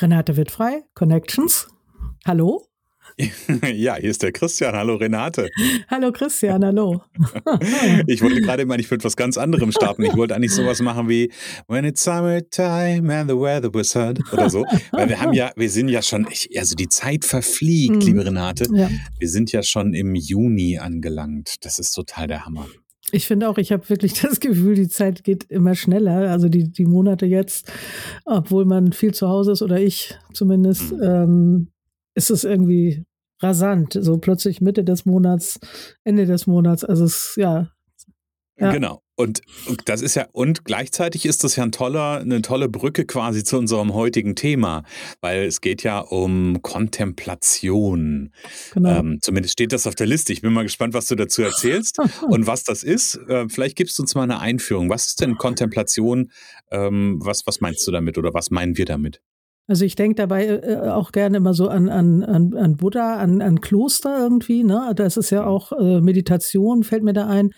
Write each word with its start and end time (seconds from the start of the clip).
Renate 0.00 0.36
Wittfrei, 0.38 0.82
Connections. 0.94 1.68
Hallo? 2.26 2.64
Ja, 3.74 3.96
hier 3.96 4.10
ist 4.10 4.22
der 4.22 4.32
Christian. 4.32 4.74
Hallo 4.74 4.94
Renate. 4.94 5.50
Hallo 5.88 6.12
Christian, 6.12 6.64
hallo. 6.64 7.02
ich 8.06 8.22
wollte 8.22 8.40
gerade 8.40 8.64
mal 8.64 8.76
nicht 8.76 8.90
mit 8.90 9.04
was 9.04 9.16
ganz 9.16 9.36
anderem 9.36 9.72
starten. 9.72 10.04
Ich 10.04 10.16
wollte 10.16 10.34
eigentlich 10.34 10.54
sowas 10.54 10.80
machen 10.80 11.08
wie 11.08 11.30
When 11.68 11.84
it's 11.84 12.02
summertime 12.02 13.14
and 13.14 13.28
the 13.28 13.36
weather 13.36 13.74
was 13.74 13.94
hot 13.94 14.18
oder 14.32 14.48
so. 14.48 14.64
Weil 14.92 15.08
wir 15.08 15.20
haben 15.20 15.34
ja, 15.34 15.50
wir 15.56 15.68
sind 15.68 15.88
ja 15.88 16.02
schon, 16.02 16.26
also 16.56 16.74
die 16.74 16.88
Zeit 16.88 17.24
verfliegt, 17.24 17.96
mhm. 17.96 18.00
liebe 18.00 18.24
Renate. 18.24 18.68
Ja. 18.72 18.88
Wir 19.18 19.28
sind 19.28 19.52
ja 19.52 19.62
schon 19.62 19.92
im 19.92 20.14
Juni 20.14 20.78
angelangt. 20.78 21.64
Das 21.64 21.78
ist 21.78 21.92
total 21.92 22.26
der 22.26 22.46
Hammer. 22.46 22.66
Ich 23.12 23.26
finde 23.26 23.48
auch, 23.48 23.58
ich 23.58 23.72
habe 23.72 23.88
wirklich 23.88 24.14
das 24.22 24.40
Gefühl, 24.40 24.74
die 24.74 24.88
Zeit 24.88 25.24
geht 25.24 25.44
immer 25.44 25.74
schneller. 25.74 26.30
Also 26.30 26.48
die, 26.48 26.70
die 26.70 26.86
Monate 26.86 27.26
jetzt, 27.26 27.70
obwohl 28.24 28.64
man 28.64 28.92
viel 28.92 29.14
zu 29.14 29.28
Hause 29.28 29.52
ist 29.52 29.62
oder 29.62 29.80
ich 29.80 30.18
zumindest, 30.32 30.92
mhm. 30.92 31.02
ähm, 31.02 31.68
ist 32.14 32.30
es 32.30 32.44
irgendwie 32.44 33.04
rasant. 33.40 33.98
So 34.00 34.18
plötzlich 34.18 34.60
Mitte 34.60 34.84
des 34.84 35.06
Monats, 35.06 35.58
Ende 36.04 36.26
des 36.26 36.46
Monats. 36.46 36.84
Also 36.84 37.04
es, 37.04 37.34
ja. 37.36 37.70
Ja. 38.60 38.72
Genau. 38.72 39.02
Und, 39.16 39.42
das 39.84 40.00
ist 40.00 40.14
ja, 40.14 40.26
und 40.32 40.64
gleichzeitig 40.64 41.26
ist 41.26 41.44
das 41.44 41.56
ja 41.56 41.62
ein 41.62 41.72
toller, 41.72 42.20
eine 42.20 42.40
tolle 42.40 42.70
Brücke 42.70 43.04
quasi 43.04 43.44
zu 43.44 43.58
unserem 43.58 43.92
heutigen 43.92 44.34
Thema, 44.34 44.82
weil 45.20 45.42
es 45.42 45.60
geht 45.60 45.82
ja 45.82 45.98
um 45.98 46.62
Kontemplation. 46.62 48.32
Genau. 48.72 48.88
Ähm, 48.88 49.18
zumindest 49.20 49.52
steht 49.52 49.72
das 49.72 49.86
auf 49.86 49.94
der 49.94 50.06
Liste. 50.06 50.32
Ich 50.32 50.40
bin 50.40 50.54
mal 50.54 50.62
gespannt, 50.62 50.94
was 50.94 51.06
du 51.06 51.16
dazu 51.16 51.42
erzählst 51.42 51.98
und 52.28 52.46
was 52.46 52.64
das 52.64 52.82
ist. 52.82 53.16
Äh, 53.28 53.48
vielleicht 53.50 53.76
gibst 53.76 53.98
du 53.98 54.02
uns 54.02 54.14
mal 54.14 54.22
eine 54.22 54.40
Einführung. 54.40 54.88
Was 54.88 55.08
ist 55.08 55.20
denn 55.20 55.36
Kontemplation? 55.36 56.30
Ähm, 56.70 57.18
was, 57.22 57.46
was 57.46 57.60
meinst 57.60 57.86
du 57.86 57.90
damit 57.90 58.16
oder 58.16 58.32
was 58.32 58.50
meinen 58.50 58.78
wir 58.78 58.86
damit? 58.86 59.20
Also 59.70 59.84
ich 59.84 59.94
denke 59.94 60.16
dabei 60.16 60.46
äh, 60.46 60.72
äh, 60.72 60.88
auch 60.88 61.12
gerne 61.12 61.36
immer 61.36 61.54
so 61.54 61.68
an, 61.68 61.88
an, 61.88 62.24
an, 62.24 62.54
an 62.56 62.76
Buddha, 62.76 63.18
an, 63.18 63.40
an 63.40 63.60
Kloster 63.60 64.18
irgendwie. 64.18 64.64
Ne? 64.64 64.92
Das 64.96 65.16
ist 65.16 65.30
ja 65.30 65.46
auch 65.46 65.70
äh, 65.70 66.00
Meditation, 66.00 66.82
fällt 66.82 67.04
mir 67.04 67.12
da 67.12 67.28
ein. 67.28 67.52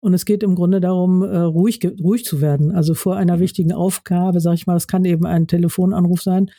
Und 0.00 0.14
es 0.14 0.24
geht 0.24 0.42
im 0.42 0.54
Grunde 0.54 0.80
darum, 0.80 1.22
äh, 1.22 1.38
ruhig, 1.38 1.80
ruhig 2.02 2.24
zu 2.24 2.40
werden. 2.40 2.70
Also 2.70 2.94
vor 2.94 3.16
einer 3.16 3.40
wichtigen 3.40 3.72
Aufgabe, 3.72 4.40
sag 4.40 4.54
ich 4.54 4.66
mal, 4.66 4.74
das 4.74 4.88
kann 4.88 5.04
eben 5.04 5.26
ein 5.26 5.46
Telefonanruf 5.46 6.22
sein, 6.22 6.50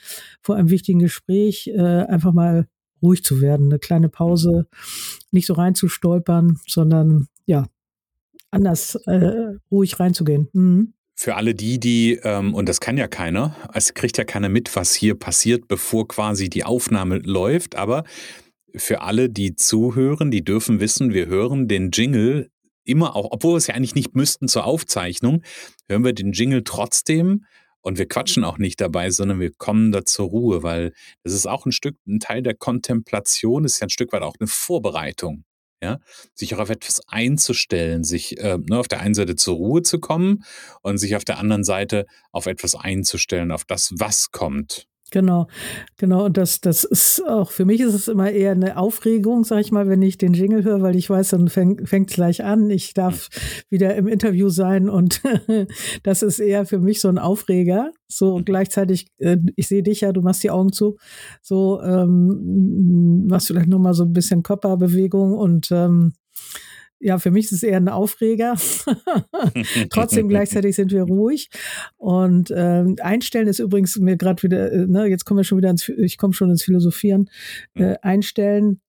vor 0.41 0.55
einem 0.55 0.69
wichtigen 0.69 0.99
Gespräch, 0.99 1.67
äh, 1.67 1.79
einfach 1.79 2.33
mal 2.33 2.67
ruhig 3.01 3.23
zu 3.23 3.41
werden, 3.41 3.67
eine 3.67 3.79
kleine 3.79 4.09
Pause, 4.09 4.67
nicht 5.31 5.45
so 5.45 5.53
reinzustolpern, 5.53 6.57
sondern 6.67 7.27
ja, 7.45 7.65
anders 8.49 8.95
äh, 9.05 9.53
ruhig 9.71 9.99
reinzugehen. 9.99 10.49
Mhm 10.53 10.93
für 11.19 11.35
alle 11.35 11.55
die, 11.55 11.79
die, 11.79 12.19
ähm, 12.23 12.53
und 12.53 12.69
das 12.69 12.79
kann 12.79 12.95
ja 12.95 13.07
keiner, 13.07 13.55
es 13.73 13.95
kriegt 13.95 14.19
ja 14.19 14.23
keiner 14.23 14.49
mit, 14.49 14.75
was 14.75 14.93
hier 14.93 15.15
passiert, 15.15 15.67
bevor 15.67 16.07
quasi 16.07 16.47
die 16.47 16.63
Aufnahme 16.63 17.17
läuft, 17.17 17.75
aber 17.75 18.03
für 18.75 19.01
alle, 19.01 19.27
die 19.27 19.55
zuhören, 19.55 20.29
die 20.29 20.43
dürfen 20.43 20.79
wissen, 20.79 21.13
wir 21.13 21.25
hören 21.25 21.67
den 21.67 21.89
Jingle 21.89 22.51
immer 22.87 23.15
auch, 23.15 23.29
obwohl 23.31 23.53
wir 23.53 23.57
es 23.57 23.67
ja 23.67 23.75
eigentlich 23.75 23.95
nicht 23.95 24.15
müssten 24.15 24.47
zur 24.47 24.65
Aufzeichnung, 24.65 25.43
hören 25.87 26.03
wir 26.03 26.13
den 26.13 26.31
Jingle 26.31 26.63
trotzdem 26.63 27.45
und 27.81 27.97
wir 27.97 28.07
quatschen 28.07 28.43
auch 28.43 28.57
nicht 28.57 28.81
dabei, 28.81 29.11
sondern 29.11 29.39
wir 29.39 29.51
kommen 29.51 29.91
da 29.91 30.05
zur 30.05 30.27
Ruhe, 30.27 30.63
weil 30.63 30.93
das 31.23 31.33
ist 31.33 31.47
auch 31.47 31.65
ein 31.65 31.71
Stück, 31.71 31.97
ein 32.07 32.19
Teil 32.19 32.41
der 32.41 32.55
Kontemplation, 32.55 33.65
ist 33.65 33.79
ja 33.79 33.87
ein 33.87 33.91
Stück 33.91 34.11
weit 34.13 34.23
auch 34.23 34.35
eine 34.39 34.47
Vorbereitung 34.47 35.43
ja, 35.81 35.99
sich 36.33 36.55
auch 36.55 36.59
auf 36.59 36.69
etwas 36.69 37.01
einzustellen, 37.07 38.03
sich 38.03 38.39
äh, 38.39 38.57
ne, 38.57 38.79
auf 38.79 38.87
der 38.87 38.99
einen 38.99 39.13
Seite 39.13 39.35
zur 39.35 39.55
Ruhe 39.55 39.83
zu 39.83 39.99
kommen 39.99 40.43
und 40.81 40.97
sich 40.97 41.15
auf 41.15 41.23
der 41.23 41.37
anderen 41.37 41.63
Seite 41.63 42.05
auf 42.31 42.47
etwas 42.47 42.75
einzustellen, 42.75 43.51
auf 43.51 43.63
das, 43.63 43.93
was 43.95 44.31
kommt. 44.31 44.87
Genau, 45.11 45.47
genau. 45.97 46.25
Und 46.25 46.35
das, 46.35 46.59
das 46.59 46.83
ist 46.83 47.23
auch, 47.25 47.51
für 47.51 47.63
mich 47.63 47.79
ist 47.79 47.93
es 47.93 48.09
immer 48.09 48.29
eher 48.29 48.51
eine 48.51 48.77
Aufregung, 48.77 49.45
sag 49.45 49.61
ich 49.61 49.71
mal, 49.71 49.87
wenn 49.87 50.01
ich 50.01 50.17
den 50.17 50.33
Jingle 50.33 50.65
höre, 50.65 50.81
weil 50.81 50.97
ich 50.97 51.09
weiß, 51.09 51.29
dann 51.29 51.47
fängt 51.47 52.09
es 52.09 52.15
gleich 52.15 52.43
an. 52.43 52.69
Ich 52.69 52.93
darf 52.93 53.29
wieder 53.69 53.95
im 53.95 54.07
Interview 54.07 54.49
sein 54.49 54.89
und 54.89 55.21
das 56.03 56.23
ist 56.23 56.39
eher 56.39 56.65
für 56.65 56.79
mich 56.79 56.99
so 56.99 57.07
ein 57.07 57.19
Aufreger. 57.19 57.91
So 58.09 58.41
gleichzeitig, 58.43 59.07
äh, 59.19 59.37
ich 59.55 59.67
sehe 59.67 59.83
dich 59.83 60.01
ja, 60.01 60.11
du 60.11 60.21
machst 60.21 60.43
die 60.43 60.51
Augen 60.51 60.73
zu, 60.73 60.97
so 61.41 61.81
ähm, 61.81 63.27
machst 63.27 63.47
vielleicht 63.47 63.69
nochmal 63.69 63.93
so 63.93 64.03
ein 64.03 64.13
bisschen 64.13 64.43
Körperbewegung 64.43 65.33
und 65.33 65.69
ähm, 65.71 66.13
ja, 66.99 67.19
für 67.19 67.31
mich 67.31 67.45
ist 67.45 67.51
es 67.51 67.63
eher 67.63 67.77
ein 67.77 67.89
Aufreger. 67.89 68.55
Trotzdem 69.89 70.29
gleichzeitig 70.29 70.75
sind 70.75 70.91
wir 70.91 71.03
ruhig. 71.03 71.49
Und 71.97 72.51
ähm, 72.55 72.95
einstellen 73.01 73.47
ist 73.47 73.59
übrigens 73.59 73.97
mir 73.97 74.17
gerade 74.17 74.41
wieder, 74.43 74.71
äh, 74.71 74.87
ne, 74.87 75.05
jetzt 75.05 75.25
kommen 75.25 75.39
wir 75.39 75.43
schon 75.43 75.57
wieder 75.57 75.69
ins, 75.69 75.87
ich 75.89 76.17
komme 76.17 76.33
schon 76.33 76.49
ins 76.49 76.63
Philosophieren. 76.63 77.29
Äh, 77.75 77.95
einstellen, 78.01 78.81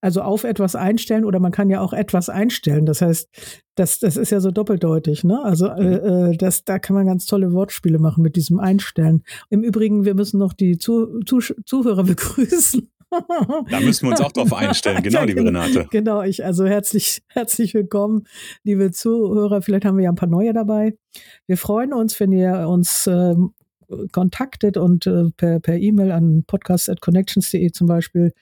also 0.00 0.22
auf 0.22 0.44
etwas 0.44 0.74
einstellen 0.74 1.24
oder 1.24 1.40
man 1.40 1.52
kann 1.52 1.68
ja 1.68 1.80
auch 1.80 1.92
etwas 1.92 2.30
einstellen. 2.30 2.86
Das 2.86 3.02
heißt, 3.02 3.28
das, 3.74 3.98
das 3.98 4.16
ist 4.16 4.30
ja 4.30 4.40
so 4.40 4.50
doppeldeutig, 4.50 5.24
ne? 5.24 5.42
Also 5.44 5.66
äh, 5.66 5.82
mhm. 5.82 6.32
äh 6.32 6.36
das, 6.36 6.64
da 6.64 6.78
kann 6.78 6.96
man 6.96 7.06
ganz 7.06 7.26
tolle 7.26 7.52
Wortspiele 7.52 7.98
machen 7.98 8.22
mit 8.22 8.36
diesem 8.36 8.58
Einstellen. 8.58 9.22
Im 9.50 9.62
Übrigen, 9.62 10.04
wir 10.04 10.14
müssen 10.14 10.38
noch 10.38 10.54
die 10.54 10.78
Zu, 10.78 11.20
Zu, 11.26 11.40
Zuhörer 11.64 12.04
begrüßen. 12.04 12.90
Da 13.10 13.80
müssen 13.80 14.06
wir 14.06 14.10
uns 14.10 14.20
auch 14.20 14.32
drauf 14.32 14.52
einstellen, 14.52 15.02
genau, 15.02 15.24
liebe 15.24 15.44
Renate. 15.44 15.86
Genau, 15.90 16.22
ich, 16.22 16.44
also 16.44 16.66
herzlich, 16.66 17.22
herzlich 17.28 17.74
willkommen, 17.74 18.26
liebe 18.62 18.92
Zuhörer. 18.92 19.62
Vielleicht 19.62 19.84
haben 19.84 19.96
wir 19.96 20.04
ja 20.04 20.10
ein 20.10 20.16
paar 20.16 20.28
neue 20.28 20.52
dabei. 20.52 20.96
Wir 21.46 21.56
freuen 21.56 21.92
uns, 21.92 22.18
wenn 22.20 22.32
ihr 22.32 22.68
uns 22.68 23.06
äh, 23.06 23.34
kontaktet 24.12 24.76
und 24.76 25.06
äh, 25.06 25.30
per, 25.36 25.60
per 25.60 25.76
E-Mail 25.76 26.12
an 26.12 26.44
podcast.connections.de 26.46 27.72
zum 27.72 27.86
Beispiel 27.86 28.32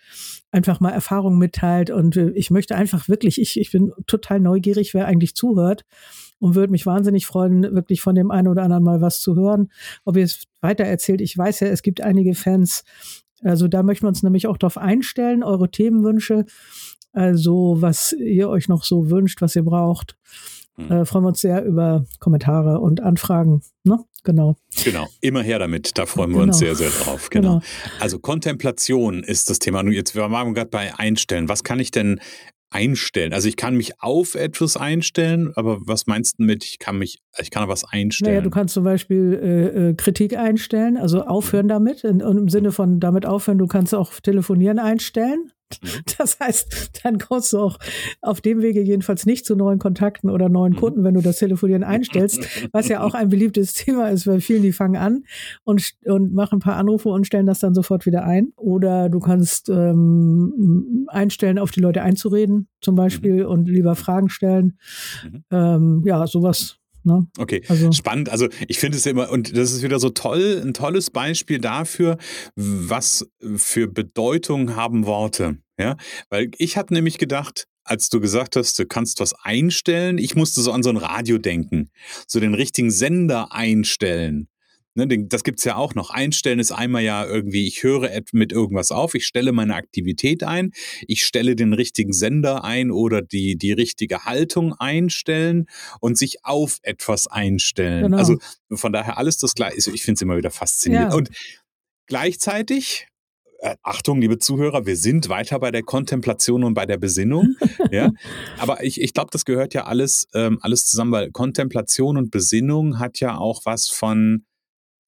einfach 0.51 0.81
mal 0.81 0.91
Erfahrungen 0.91 1.39
mitteilt. 1.39 1.91
Und 1.91 2.17
äh, 2.17 2.31
ich 2.31 2.51
möchte 2.51 2.77
einfach 2.77 3.09
wirklich, 3.09 3.41
ich, 3.41 3.59
ich 3.59 3.73
bin 3.73 3.93
total 4.07 4.41
neugierig, 4.41 4.95
wer 4.95 5.07
eigentlich 5.07 5.35
zuhört 5.35 5.85
und 6.39 6.55
würde 6.55 6.71
mich 6.71 6.87
wahnsinnig 6.87 7.27
freuen, 7.27 7.63
wirklich 7.75 8.01
von 8.01 8.15
dem 8.15 8.31
einen 8.31 8.49
oder 8.49 8.63
anderen 8.63 8.85
mal 8.85 9.01
was 9.01 9.21
zu 9.21 9.35
hören. 9.37 9.71
Ob 10.05 10.17
ihr 10.17 10.25
es 10.25 10.45
weiter 10.61 10.85
erzählt, 10.85 11.21
ich 11.21 11.37
weiß 11.37 11.61
ja, 11.61 11.69
es 11.69 11.83
gibt 11.83 12.01
einige 12.01 12.35
Fans, 12.35 12.85
also 13.43 13.69
da 13.69 13.83
möchten 13.83 14.05
wir 14.05 14.09
uns 14.09 14.23
nämlich 14.23 14.47
auch 14.47 14.57
darauf 14.57 14.79
einstellen, 14.79 15.43
eure 15.43 15.71
Themenwünsche, 15.71 16.47
also 17.13 17.77
was 17.81 18.13
ihr 18.13 18.49
euch 18.49 18.69
noch 18.69 18.85
so 18.85 19.11
wünscht, 19.11 19.41
was 19.41 19.57
ihr 19.57 19.65
braucht. 19.65 20.17
Hm. 20.77 20.91
Äh, 20.91 21.05
freuen 21.05 21.25
wir 21.25 21.29
uns 21.29 21.41
sehr 21.41 21.65
über 21.65 22.05
Kommentare 22.21 22.81
und 22.81 23.01
Anfragen. 23.01 23.63
Ne? 23.85 23.99
Genau. 24.25 24.57
Genau, 24.85 25.07
immer 25.21 25.43
her 25.43 25.59
damit. 25.59 25.97
Da 25.97 26.07
freuen 26.07 26.31
wir 26.31 26.41
genau. 26.41 26.49
uns 26.49 26.59
sehr, 26.59 26.75
sehr 26.75 26.91
drauf. 26.91 27.31
Genau. 27.31 27.59
genau. 27.59 27.65
Also 28.01 28.19
Kontemplation 28.19 29.23
ist 29.23 29.51
das 29.51 29.59
Thema. 29.59 29.83
Nun, 29.83 29.93
jetzt 29.93 30.15
wir 30.15 30.31
waren 30.31 30.55
gerade 30.55 30.71
bei 30.71 30.97
Einstellen. 30.99 31.49
Was 31.49 31.65
kann 31.65 31.81
ich 31.81 31.91
denn 31.91 32.21
einstellen? 32.71 33.33
Also 33.33 33.49
ich 33.49 33.57
kann 33.57 33.77
mich 33.77 34.01
auf 34.01 34.35
etwas 34.35 34.77
einstellen, 34.77 35.53
aber 35.55 35.79
was 35.81 36.07
meinst 36.07 36.39
du 36.39 36.45
mit, 36.45 36.65
ich 36.65 36.79
kann 36.79 36.99
mich, 36.99 37.21
ich 37.39 37.51
kann 37.51 37.69
was 37.69 37.85
einstellen? 37.85 38.33
Naja, 38.33 38.43
du 38.43 38.51
kannst 38.51 38.75
zum 38.75 38.85
Beispiel 38.85 39.41
äh, 39.43 39.91
äh 39.91 39.95
Kritik 39.95 40.37
einstellen, 40.37 40.97
also 40.97 41.23
aufhören 41.23 41.69
damit, 41.69 42.05
in, 42.05 42.21
im 42.21 42.49
Sinne 42.49 42.73
von 42.73 43.01
damit 43.01 43.27
aufhören, 43.27 43.59
du 43.59 43.67
kannst 43.67 43.95
auch 43.95 44.13
telefonieren 44.21 44.79
einstellen. 44.79 45.51
Mhm. 45.83 45.89
Das 46.19 46.41
heißt, 46.41 47.01
dann 47.03 47.19
kommst 47.19 47.53
du 47.53 47.59
auch 47.59 47.79
auf 48.23 48.41
dem 48.41 48.63
Wege 48.63 48.81
jedenfalls 48.81 49.27
nicht 49.27 49.47
zu 49.47 49.55
neuen 49.55 49.79
Kontakten 49.79 50.31
oder 50.31 50.49
neuen 50.49 50.73
mhm. 50.73 50.79
Kunden, 50.79 51.05
wenn 51.05 51.15
du 51.15 51.21
das 51.21 51.39
Telefonieren 51.39 51.85
einstellst, 51.85 52.69
was 52.73 52.89
ja 52.89 53.03
auch 53.03 53.15
ein 53.15 53.29
beliebtes 53.29 53.75
Thema 53.75 54.09
ist, 54.09 54.27
weil 54.27 54.41
vielen, 54.41 54.63
die 54.63 54.73
fangen 54.73 54.97
an 54.97 55.25
und, 55.65 55.93
und 56.05 56.35
machen 56.35 56.57
ein 56.57 56.61
paar 56.61 56.77
Anrufe 56.77 57.09
und 57.09 57.27
stellen 57.27 57.47
das 57.47 57.61
dann 57.61 57.75
sofort 57.75 58.07
wieder 58.07 58.25
ein. 58.25 58.53
Oder 58.57 59.09
du 59.09 59.21
kannst 59.21 59.69
ähm, 59.69 61.07
einstellen, 61.09 61.59
auf 61.59 61.71
die 61.71 61.81
Leute 61.81 62.03
einzureden, 62.03 62.69
zum 62.81 62.95
Beispiel, 62.95 63.45
mhm. 63.45 63.51
und 63.51 63.69
lieber 63.69 63.95
Fragen 63.95 64.29
stellen. 64.29 64.79
Ähm, 65.51 66.03
ja, 66.05 66.27
sowas 66.27 66.79
Ne? 67.09 67.27
Okay, 67.39 67.63
also. 67.69 67.91
spannend. 67.91 68.29
Also 68.29 68.49
ich 68.69 68.79
finde 68.79 68.99
es 68.99 69.07
immer, 69.07 69.31
und 69.31 69.57
das 69.57 69.73
ist 69.73 69.83
wieder 69.83 69.99
so 69.99 70.11
toll, 70.11 70.63
ein 70.63 70.75
tolles 70.75 71.11
Beispiel 71.11 71.59
dafür, 71.59 72.19
was 72.55 73.27
für 73.57 73.89
Bedeutung 73.89 74.77
haben 74.77 75.07
Worte. 75.07 75.57
Ja, 75.79 75.97
weil 76.29 76.51
ich 76.59 76.77
hatte 76.77 76.93
nämlich 76.93 77.19
gedacht, 77.19 77.67
als 77.85 78.11
du 78.11 78.21
gesagt 78.21 78.57
hast, 78.57 78.79
du 78.79 78.87
kannst 78.87 79.21
was 79.21 79.33
einstellen, 79.43 80.19
ich 80.19 80.37
musste 80.37 80.61
so 80.61 80.73
an 80.73 80.83
so 80.83 80.91
ein 80.91 80.97
Radio 80.99 81.39
denken, 81.39 81.91
so 82.27 82.41
den 82.41 82.55
richtigen 82.55 82.91
Sender 82.91 83.53
einstellen. 83.53 84.49
Ne, 84.95 85.07
das 85.27 85.45
gibt 85.45 85.61
es 85.61 85.65
ja 85.65 85.77
auch 85.77 85.95
noch. 85.95 86.11
Einstellen 86.11 86.59
ist 86.59 86.73
einmal 86.73 87.03
ja 87.03 87.25
irgendwie, 87.25 87.67
ich 87.67 87.83
höre 87.83 88.11
mit 88.33 88.53
irgendwas 88.53 88.91
auf, 88.91 89.15
ich 89.15 89.27
stelle 89.27 89.53
meine 89.53 89.75
Aktivität 89.75 90.43
ein, 90.43 90.73
ich 91.07 91.25
stelle 91.25 91.55
den 91.55 91.73
richtigen 91.73 92.13
Sender 92.13 92.65
ein 92.65 92.91
oder 92.91 93.23
die, 93.23 93.57
die 93.57 93.73
richtige 93.73 94.25
Haltung 94.25 94.75
einstellen 94.75 95.67
und 96.01 96.19
sich 96.19 96.45
auf 96.45 96.79
etwas 96.83 97.29
einstellen. 97.29 98.05
Genau. 98.05 98.17
Also 98.17 98.39
von 98.73 98.93
daher 98.93 99.19
alles 99.19 99.39
das 99.39 99.55
gleiche. 99.55 99.77
Also 99.77 99.93
ich 99.93 100.03
finde 100.03 100.17
es 100.17 100.23
immer 100.23 100.37
wieder 100.37 100.51
faszinierend. 100.51 101.13
Ja. 101.13 101.17
Und 101.17 101.31
gleichzeitig 102.07 103.07
äh, 103.61 103.77
Achtung, 103.83 104.21
liebe 104.21 104.39
Zuhörer, 104.39 104.87
wir 104.87 104.97
sind 104.97 105.29
weiter 105.29 105.59
bei 105.59 105.71
der 105.71 105.83
Kontemplation 105.83 106.65
und 106.65 106.75
bei 106.75 106.87
der 106.87 106.97
Besinnung. 106.97 107.57
ja, 107.91 108.11
aber 108.59 108.85
ich, 108.85 109.01
ich 109.01 109.15
glaube, 109.15 109.31
das 109.33 109.45
gehört 109.45 109.75
ja 109.75 109.85
alles, 109.85 110.29
ähm, 110.35 110.59
alles 110.63 110.87
zusammen, 110.87 111.13
weil 111.13 111.31
Kontemplation 111.33 112.17
und 112.17 112.31
Besinnung 112.31 112.99
hat 112.99 113.21
ja 113.21 113.37
auch 113.37 113.63
was 113.65 113.89
von 113.89 114.45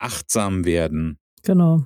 achtsam 0.01 0.65
werden. 0.65 1.17
Genau. 1.43 1.85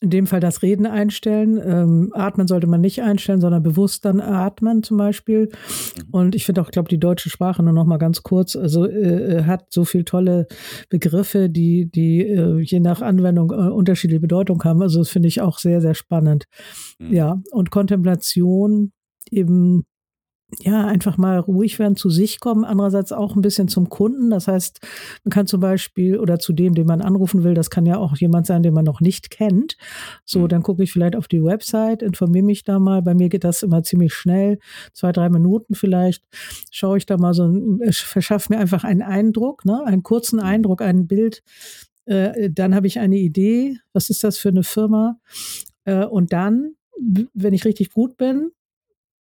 In 0.00 0.10
dem 0.10 0.26
Fall 0.26 0.40
das 0.40 0.60
Reden 0.60 0.84
einstellen. 0.84 1.58
Ähm, 1.64 2.10
atmen 2.12 2.46
sollte 2.46 2.66
man 2.66 2.82
nicht 2.82 3.00
einstellen, 3.00 3.40
sondern 3.40 3.62
bewusst 3.62 4.04
dann 4.04 4.20
atmen 4.20 4.82
zum 4.82 4.98
Beispiel. 4.98 5.48
Mhm. 5.96 6.10
Und 6.10 6.34
ich 6.34 6.44
finde 6.44 6.60
auch, 6.60 6.70
glaube 6.70 6.90
die 6.90 7.00
deutsche 7.00 7.30
Sprache 7.30 7.62
nur 7.62 7.72
noch 7.72 7.86
mal 7.86 7.96
ganz 7.96 8.22
kurz, 8.22 8.54
also 8.54 8.84
äh, 8.86 9.38
äh, 9.38 9.44
hat 9.44 9.72
so 9.72 9.86
viele 9.86 10.04
tolle 10.04 10.46
Begriffe, 10.90 11.48
die, 11.48 11.90
die 11.90 12.20
äh, 12.20 12.60
je 12.60 12.80
nach 12.80 13.00
Anwendung 13.00 13.50
äh, 13.50 13.70
unterschiedliche 13.70 14.20
Bedeutung 14.20 14.62
haben. 14.64 14.82
Also 14.82 14.98
das 14.98 15.08
finde 15.08 15.28
ich 15.28 15.40
auch 15.40 15.58
sehr, 15.58 15.80
sehr 15.80 15.94
spannend. 15.94 16.44
Mhm. 16.98 17.12
Ja, 17.14 17.40
und 17.50 17.70
Kontemplation 17.70 18.92
eben 19.30 19.84
ja, 20.60 20.86
einfach 20.86 21.16
mal 21.16 21.38
ruhig 21.38 21.78
werden, 21.78 21.96
zu 21.96 22.10
sich 22.10 22.40
kommen, 22.40 22.64
andererseits 22.64 23.12
auch 23.12 23.34
ein 23.34 23.42
bisschen 23.42 23.68
zum 23.68 23.88
Kunden. 23.88 24.30
Das 24.30 24.46
heißt, 24.46 24.80
man 25.24 25.30
kann 25.30 25.46
zum 25.46 25.60
Beispiel 25.60 26.18
oder 26.18 26.38
zu 26.38 26.52
dem, 26.52 26.74
den 26.74 26.86
man 26.86 27.00
anrufen 27.00 27.42
will, 27.44 27.54
das 27.54 27.70
kann 27.70 27.86
ja 27.86 27.96
auch 27.98 28.16
jemand 28.16 28.46
sein, 28.46 28.62
den 28.62 28.74
man 28.74 28.84
noch 28.84 29.00
nicht 29.00 29.30
kennt. 29.30 29.76
So, 30.24 30.40
mhm. 30.40 30.48
dann 30.48 30.62
gucke 30.62 30.82
ich 30.82 30.92
vielleicht 30.92 31.16
auf 31.16 31.28
die 31.28 31.42
Website, 31.42 32.02
informiere 32.02 32.44
mich 32.44 32.64
da 32.64 32.78
mal. 32.78 33.02
Bei 33.02 33.14
mir 33.14 33.28
geht 33.28 33.44
das 33.44 33.62
immer 33.62 33.82
ziemlich 33.82 34.14
schnell, 34.14 34.58
zwei, 34.92 35.12
drei 35.12 35.28
Minuten 35.28 35.74
vielleicht. 35.74 36.24
Schaue 36.70 36.98
ich 36.98 37.06
da 37.06 37.16
mal 37.16 37.34
so, 37.34 37.52
verschaffe 37.90 38.52
mir 38.52 38.58
einfach 38.60 38.84
einen 38.84 39.02
Eindruck, 39.02 39.64
ne, 39.64 39.82
einen 39.84 40.02
kurzen 40.02 40.38
mhm. 40.38 40.46
Eindruck, 40.46 40.82
ein 40.82 41.06
Bild. 41.06 41.42
Äh, 42.06 42.50
dann 42.50 42.74
habe 42.74 42.86
ich 42.86 42.98
eine 42.98 43.16
Idee, 43.16 43.78
was 43.92 44.10
ist 44.10 44.24
das 44.24 44.38
für 44.38 44.50
eine 44.50 44.62
Firma? 44.62 45.18
Äh, 45.84 46.04
und 46.04 46.32
dann, 46.32 46.74
wenn 47.32 47.54
ich 47.54 47.64
richtig 47.64 47.90
gut 47.90 48.16
bin, 48.16 48.50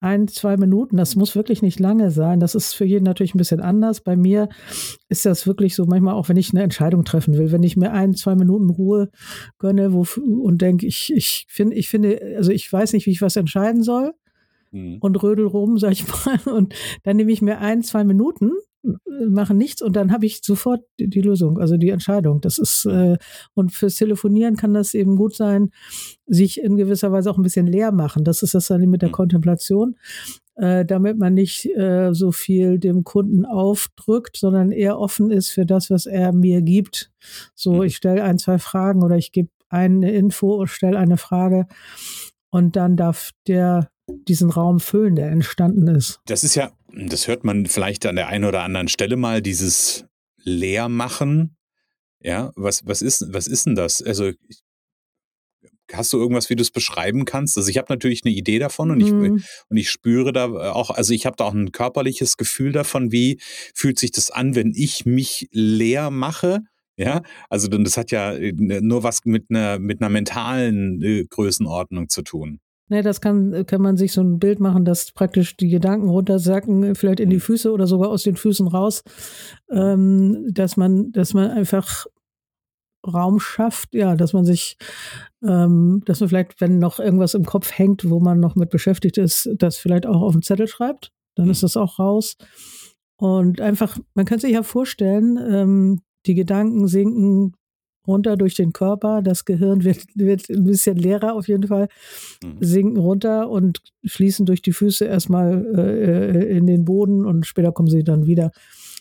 ein, 0.03 0.27
zwei 0.27 0.57
Minuten. 0.57 0.97
Das 0.97 1.15
muss 1.15 1.35
wirklich 1.35 1.61
nicht 1.61 1.79
lange 1.79 2.11
sein. 2.11 2.39
Das 2.39 2.55
ist 2.55 2.73
für 2.73 2.85
jeden 2.85 3.05
natürlich 3.05 3.33
ein 3.33 3.37
bisschen 3.37 3.61
anders. 3.61 4.01
Bei 4.01 4.15
mir 4.15 4.49
ist 5.09 5.25
das 5.25 5.47
wirklich 5.47 5.75
so, 5.75 5.85
manchmal 5.85 6.15
auch, 6.15 6.29
wenn 6.29 6.37
ich 6.37 6.51
eine 6.51 6.63
Entscheidung 6.63 7.05
treffen 7.05 7.37
will, 7.37 7.51
wenn 7.51 7.63
ich 7.63 7.77
mir 7.77 7.91
ein, 7.91 8.13
zwei 8.13 8.35
Minuten 8.35 8.69
Ruhe 8.69 9.09
gönne 9.59 9.93
wo, 9.93 10.05
und 10.17 10.61
denke, 10.61 10.85
ich, 10.85 11.13
ich, 11.15 11.45
find, 11.49 11.73
ich 11.73 11.89
finde, 11.89 12.19
also 12.37 12.51
ich 12.51 12.71
weiß 12.71 12.93
nicht, 12.93 13.05
wie 13.05 13.11
ich 13.11 13.21
was 13.21 13.35
entscheiden 13.35 13.81
soll 13.81 14.13
mhm. 14.71 14.97
und 14.99 15.21
rödel 15.23 15.45
rum, 15.45 15.77
sag 15.77 15.93
ich 15.93 16.05
mal. 16.25 16.53
Und 16.53 16.75
dann 17.03 17.15
nehme 17.15 17.31
ich 17.31 17.41
mir 17.41 17.59
ein, 17.59 17.81
zwei 17.81 18.03
Minuten 18.03 18.51
machen 19.29 19.57
nichts 19.57 19.81
und 19.81 19.95
dann 19.95 20.11
habe 20.11 20.25
ich 20.25 20.41
sofort 20.43 20.81
die, 20.99 21.21
Lösung, 21.21 21.59
also 21.59 21.77
die 21.77 21.89
Entscheidung. 21.89 22.41
Das 22.41 22.57
ist 22.57 22.85
äh, 22.85 23.17
und 23.53 23.71
fürs 23.71 23.95
Telefonieren 23.95 24.55
kann 24.57 24.73
das 24.73 24.93
eben 24.93 25.15
gut 25.15 25.35
sein, 25.35 25.71
sich 26.25 26.61
in 26.61 26.75
gewisser 26.75 27.11
Weise 27.11 27.31
auch 27.31 27.37
ein 27.37 27.43
bisschen 27.43 27.67
leer 27.67 27.91
machen. 27.91 28.23
Das 28.23 28.43
ist 28.43 28.53
das 28.53 28.67
dann 28.67 28.81
mit 28.81 29.01
der 29.01 29.09
mhm. 29.09 29.13
Kontemplation, 29.13 29.95
äh, 30.55 30.85
damit 30.85 31.17
man 31.17 31.33
nicht 31.33 31.65
äh, 31.77 32.13
so 32.13 32.31
viel 32.31 32.79
dem 32.79 33.03
Kunden 33.03 33.45
aufdrückt, 33.45 34.37
sondern 34.37 34.71
eher 34.71 34.99
offen 34.99 35.31
ist 35.31 35.49
für 35.49 35.65
das, 35.65 35.89
was 35.89 36.05
er 36.05 36.33
mir 36.33 36.61
gibt. 36.61 37.11
So, 37.55 37.75
mhm. 37.75 37.83
ich 37.83 37.95
stelle 37.95 38.23
ein, 38.23 38.37
zwei 38.37 38.59
Fragen 38.59 39.03
oder 39.03 39.17
ich 39.17 39.31
gebe 39.31 39.49
eine 39.69 40.11
Info 40.11 40.65
stelle 40.67 40.99
eine 40.99 41.17
Frage 41.17 41.65
und 42.51 42.75
dann 42.75 42.95
darf 42.95 43.31
der 43.47 43.89
diesen 44.07 44.49
Raum 44.49 44.79
füllen, 44.79 45.15
der 45.15 45.29
entstanden 45.29 45.87
ist. 45.87 46.19
Das 46.25 46.43
ist 46.43 46.55
ja, 46.55 46.71
das 46.93 47.27
hört 47.27 47.43
man 47.43 47.65
vielleicht 47.65 48.05
an 48.05 48.15
der 48.15 48.27
einen 48.27 48.45
oder 48.45 48.63
anderen 48.63 48.87
Stelle 48.87 49.15
mal, 49.15 49.41
dieses 49.41 50.05
Leermachen. 50.37 51.55
Ja, 52.21 52.51
was, 52.55 52.85
was, 52.85 53.01
ist, 53.01 53.25
was 53.33 53.47
ist 53.47 53.65
denn 53.65 53.75
das? 53.75 54.01
Also, 54.01 54.31
hast 55.91 56.13
du 56.13 56.17
irgendwas, 56.17 56.49
wie 56.49 56.55
du 56.55 56.61
es 56.61 56.71
beschreiben 56.71 57.25
kannst? 57.25 57.57
Also 57.57 57.69
ich 57.69 57.77
habe 57.77 57.87
natürlich 57.89 58.21
eine 58.25 58.33
Idee 58.33 58.59
davon 58.59 58.91
und, 58.91 58.99
mhm. 58.99 59.37
ich, 59.37 59.43
und 59.69 59.77
ich 59.77 59.89
spüre 59.89 60.31
da 60.31 60.45
auch, 60.71 60.89
also 60.89 61.13
ich 61.13 61.25
habe 61.25 61.35
da 61.35 61.45
auch 61.45 61.53
ein 61.53 61.71
körperliches 61.71 62.37
Gefühl 62.37 62.71
davon, 62.71 63.11
wie 63.11 63.39
fühlt 63.73 63.99
sich 63.99 64.11
das 64.11 64.31
an, 64.31 64.55
wenn 64.55 64.71
ich 64.73 65.05
mich 65.05 65.49
leer 65.51 66.09
mache. 66.09 66.61
Ja, 66.95 67.23
also 67.49 67.67
das 67.67 67.97
hat 67.97 68.11
ja 68.11 68.33
äh, 68.33 68.53
nur 68.53 69.01
was 69.01 69.25
mit 69.25 69.45
einer, 69.49 69.79
mit 69.79 69.99
einer 70.01 70.09
mentalen 70.09 71.01
äh, 71.01 71.25
Größenordnung 71.25 72.07
zu 72.07 72.21
tun. 72.21 72.59
Ne, 72.89 73.01
das 73.01 73.21
kann, 73.21 73.65
kann 73.65 73.81
man 73.81 73.95
sich 73.95 74.11
so 74.11 74.21
ein 74.21 74.39
Bild 74.39 74.59
machen, 74.59 74.83
dass 74.83 75.13
praktisch 75.13 75.55
die 75.55 75.69
Gedanken 75.69 76.09
runtersacken, 76.09 76.95
vielleicht 76.95 77.21
in 77.21 77.29
die 77.29 77.37
mhm. 77.37 77.41
Füße 77.41 77.71
oder 77.71 77.87
sogar 77.87 78.09
aus 78.09 78.23
den 78.23 78.35
Füßen 78.35 78.67
raus, 78.67 79.03
ähm, 79.71 80.47
dass 80.51 80.75
man, 80.75 81.11
dass 81.13 81.33
man 81.33 81.49
einfach 81.49 82.05
Raum 83.05 83.39
schafft, 83.39 83.93
ja, 83.93 84.15
dass 84.15 84.33
man 84.33 84.45
sich, 84.45 84.77
ähm, 85.43 86.01
dass 86.05 86.19
man 86.19 86.29
vielleicht, 86.29 86.59
wenn 86.61 86.79
noch 86.79 86.99
irgendwas 86.99 87.33
im 87.33 87.45
Kopf 87.45 87.71
hängt, 87.77 88.09
wo 88.09 88.19
man 88.19 88.39
noch 88.39 88.55
mit 88.55 88.69
beschäftigt 88.69 89.17
ist, 89.17 89.49
das 89.57 89.77
vielleicht 89.77 90.05
auch 90.05 90.21
auf 90.21 90.33
den 90.33 90.41
Zettel 90.41 90.67
schreibt, 90.67 91.11
dann 91.35 91.49
ist 91.49 91.61
mhm. 91.61 91.65
das 91.65 91.77
auch 91.77 91.99
raus. 91.99 92.35
Und 93.17 93.61
einfach, 93.61 93.97
man 94.13 94.25
kann 94.25 94.39
sich 94.39 94.51
ja 94.51 94.63
vorstellen, 94.63 95.37
ähm, 95.37 96.01
die 96.25 96.35
Gedanken 96.35 96.87
sinken 96.87 97.53
runter 98.07 98.37
durch 98.37 98.55
den 98.55 98.73
Körper. 98.73 99.21
Das 99.21 99.45
Gehirn 99.45 99.83
wird, 99.83 100.05
wird 100.15 100.49
ein 100.49 100.63
bisschen 100.63 100.97
leerer 100.97 101.33
auf 101.33 101.47
jeden 101.47 101.67
Fall, 101.67 101.87
mhm. 102.43 102.57
sinken 102.59 102.97
runter 102.97 103.49
und 103.49 103.81
fließen 104.05 104.45
durch 104.45 104.61
die 104.61 104.73
Füße 104.73 105.05
erstmal 105.05 105.65
äh, 105.75 106.57
in 106.57 106.67
den 106.67 106.85
Boden 106.85 107.25
und 107.25 107.45
später 107.45 107.71
kommen 107.71 107.89
sie 107.89 108.03
dann 108.03 108.25
wieder. 108.25 108.51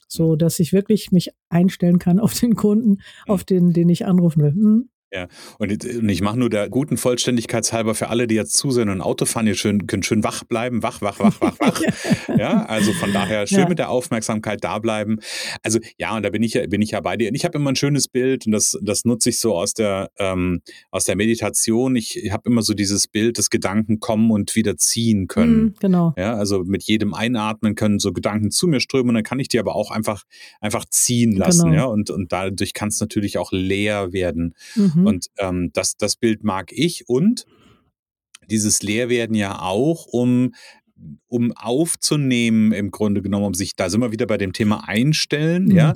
So 0.09 0.37
dass 0.37 0.59
ich 0.59 0.75
wirklich 0.75 1.11
mich 1.11 1.31
einstellen 1.49 1.99
kann 1.99 2.21
auf 2.21 2.35
den 2.39 2.55
Kunden, 2.55 2.99
auf 3.27 3.45
den, 3.45 3.73
den 3.73 3.89
ich 3.89 4.05
anrufen 4.05 4.43
will. 4.43 4.53
Mhm. 4.53 4.89
Ja, 5.15 5.29
und 5.59 5.85
ich 5.85 6.23
mache 6.23 6.39
nur 6.39 6.49
der 6.49 6.71
guten 6.71 6.97
Vollständigkeitshalber 6.97 7.95
für 7.95 8.09
alle, 8.09 8.27
die 8.27 8.35
jetzt 8.35 8.55
zusehen 8.55 8.89
und 8.89 9.03
Auto 9.03 9.27
fahren, 9.27 9.47
ihr 9.47 9.55
schön, 9.55 9.87
könnt 9.87 10.07
schön 10.07 10.25
wach 10.25 10.43
bleiben, 10.45 10.83
wach, 10.83 11.03
wach, 11.03 11.19
wach, 11.19 11.39
wach, 11.39 11.61
wach. 11.61 11.83
ja, 12.39 12.65
also 12.65 12.95
von 12.95 13.13
daher 13.13 13.47
schön 13.47 13.59
ja. 13.59 13.69
mit 13.69 13.79
der 13.79 13.91
Aufmerksamkeit 13.91 14.65
da 14.65 14.79
bleiben. 14.79 15.19
Also 15.63 15.81
ja, 15.99 16.17
und 16.17 16.23
da 16.23 16.31
bin 16.31 16.43
ich 16.43 16.55
ja, 16.55 16.67
bin 16.67 16.81
ich 16.81 16.93
ja 16.93 17.01
bei 17.01 17.19
dir. 17.19 17.29
Und 17.29 17.35
ich 17.35 17.45
habe 17.45 17.59
immer 17.59 17.71
ein 17.71 17.77
schönes 17.77 18.09
Bild 18.09 18.47
und 18.47 18.53
das, 18.53 18.79
das 18.81 19.05
nutze 19.05 19.29
ich 19.29 19.39
so 19.39 19.55
aus 19.55 19.75
der, 19.75 20.11
ähm, 20.19 20.63
aus 20.91 21.05
der 21.05 21.17
Meditation. 21.17 21.95
Ich 21.95 22.31
habe 22.33 22.49
immer 22.49 22.63
so 22.63 22.73
dieses 22.73 23.07
Bild, 23.07 23.37
dass 23.37 23.51
Gedanken 23.51 24.01
kommen 24.01 24.31
und 24.31 24.57
wieder 24.57 24.79
ziehen 24.79 25.29
können. 25.29 25.63
Mhm, 25.63 25.75
genau. 25.79 26.15
Ja, 26.17 26.37
also 26.37 26.65
mit 26.65 26.85
jedem 26.85 27.13
Einatmen 27.13 27.75
können 27.75 27.99
so 27.99 28.15
Gedanken 28.15 28.51
zu 28.51 28.67
mir 28.67 28.81
strömen 28.81 29.11
und 29.11 29.17
dann 29.17 29.25
kann 29.25 29.41
ich 29.41 29.49
die 29.49 29.59
aber 29.59 29.75
auch 29.75 29.91
einfach, 29.91 30.23
einfach 30.63 30.87
ziehen 30.87 31.33
lassen. 31.33 31.65
Genau. 31.69 31.77
Ja, 31.77 31.85
und, 31.85 32.09
und 32.09 32.33
dadurch 32.33 32.73
kann 32.73 32.89
es 32.89 32.99
natürlich 32.99 33.37
auch 33.37 33.53
leer 33.53 34.15
werden. 34.15 34.55
Mhm. 34.75 35.02
Mhm. 35.03 35.07
Und 35.07 35.27
ähm, 35.39 35.71
das, 35.73 35.97
das 35.97 36.17
Bild 36.17 36.45
mag 36.45 36.73
ich. 36.73 37.09
Und 37.09 37.47
dieses 38.51 38.83
Leerwerden 38.83 39.35
ja 39.37 39.61
auch, 39.61 40.07
um 40.07 40.53
um 41.27 41.53
aufzunehmen, 41.57 42.71
im 42.71 42.93
Grunde 42.93 43.23
genommen, 43.23 43.47
um 43.47 43.55
sich, 43.55 43.75
da 43.75 43.91
sind 43.91 44.01
wir 44.01 44.13
wieder 44.13 44.27
bei 44.27 44.39
dem 44.39 44.53
Thema 44.53 44.89
Einstellen, 44.89 45.65
mhm. 45.65 45.77
ja, 45.77 45.95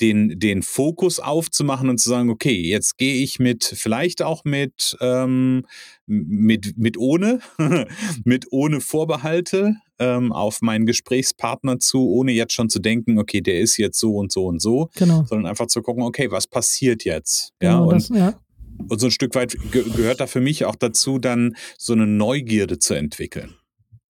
den, 0.00 0.38
den 0.38 0.62
Fokus 0.62 1.20
aufzumachen 1.20 1.88
und 1.88 1.98
zu 1.98 2.08
sagen, 2.08 2.30
okay, 2.30 2.60
jetzt 2.60 2.98
gehe 2.98 3.22
ich 3.22 3.38
mit, 3.38 3.64
vielleicht 3.64 4.22
auch 4.22 4.44
mit, 4.44 4.96
ähm, 5.00 5.66
mit, 6.06 6.76
mit 6.76 6.98
ohne, 6.98 7.40
mit 8.24 8.46
ohne 8.50 8.80
Vorbehalte 8.80 9.76
ähm, 9.98 10.32
auf 10.32 10.60
meinen 10.60 10.86
Gesprächspartner 10.86 11.78
zu, 11.78 12.08
ohne 12.08 12.32
jetzt 12.32 12.52
schon 12.52 12.68
zu 12.68 12.78
denken, 12.78 13.18
okay, 13.18 13.40
der 13.40 13.60
ist 13.60 13.76
jetzt 13.78 13.98
so 13.98 14.16
und 14.16 14.30
so 14.32 14.46
und 14.46 14.60
so, 14.60 14.90
genau. 14.94 15.24
sondern 15.24 15.46
einfach 15.46 15.66
zu 15.66 15.82
gucken, 15.82 16.02
okay, 16.02 16.30
was 16.30 16.46
passiert 16.46 17.04
jetzt? 17.04 17.52
Genau, 17.58 17.72
ja, 17.72 17.80
und, 17.80 17.92
das, 17.94 18.08
ja 18.10 18.40
und 18.88 19.00
so 19.00 19.06
ein 19.06 19.10
Stück 19.10 19.34
weit 19.34 19.56
ge 19.72 19.84
gehört 19.96 20.20
da 20.20 20.26
für 20.26 20.40
mich 20.40 20.64
auch 20.64 20.76
dazu, 20.76 21.18
dann 21.18 21.56
so 21.78 21.92
eine 21.92 22.06
Neugierde 22.06 22.78
zu 22.78 22.94
entwickeln. 22.94 23.54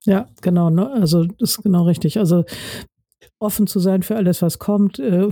Ja, 0.04 0.28
genau. 0.40 0.70
Ne? 0.70 0.90
Also 0.90 1.24
das 1.24 1.50
ist 1.50 1.62
genau 1.62 1.84
richtig. 1.84 2.18
Also 2.18 2.44
offen 3.38 3.66
zu 3.66 3.80
sein 3.80 4.02
für 4.02 4.16
alles, 4.16 4.42
was 4.42 4.58
kommt. 4.58 4.98
Äh, 4.98 5.28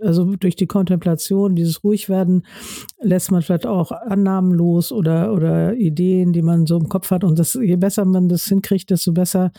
also 0.00 0.36
durch 0.36 0.56
die 0.56 0.66
Kontemplation, 0.66 1.54
dieses 1.54 1.84
Ruhigwerden, 1.84 2.46
lässt 3.00 3.30
man 3.30 3.42
vielleicht 3.42 3.66
auch 3.66 3.92
Annahmen 3.92 4.52
los 4.52 4.92
oder, 4.92 5.32
oder 5.32 5.74
Ideen, 5.74 6.32
die 6.32 6.42
man 6.42 6.66
so 6.66 6.78
im 6.78 6.88
Kopf 6.88 7.10
hat. 7.10 7.24
Und 7.24 7.38
das, 7.38 7.54
je 7.54 7.76
besser 7.76 8.04
man 8.04 8.28
das 8.28 8.44
hinkriegt, 8.44 8.90
desto 8.90 9.12
besser 9.12 9.52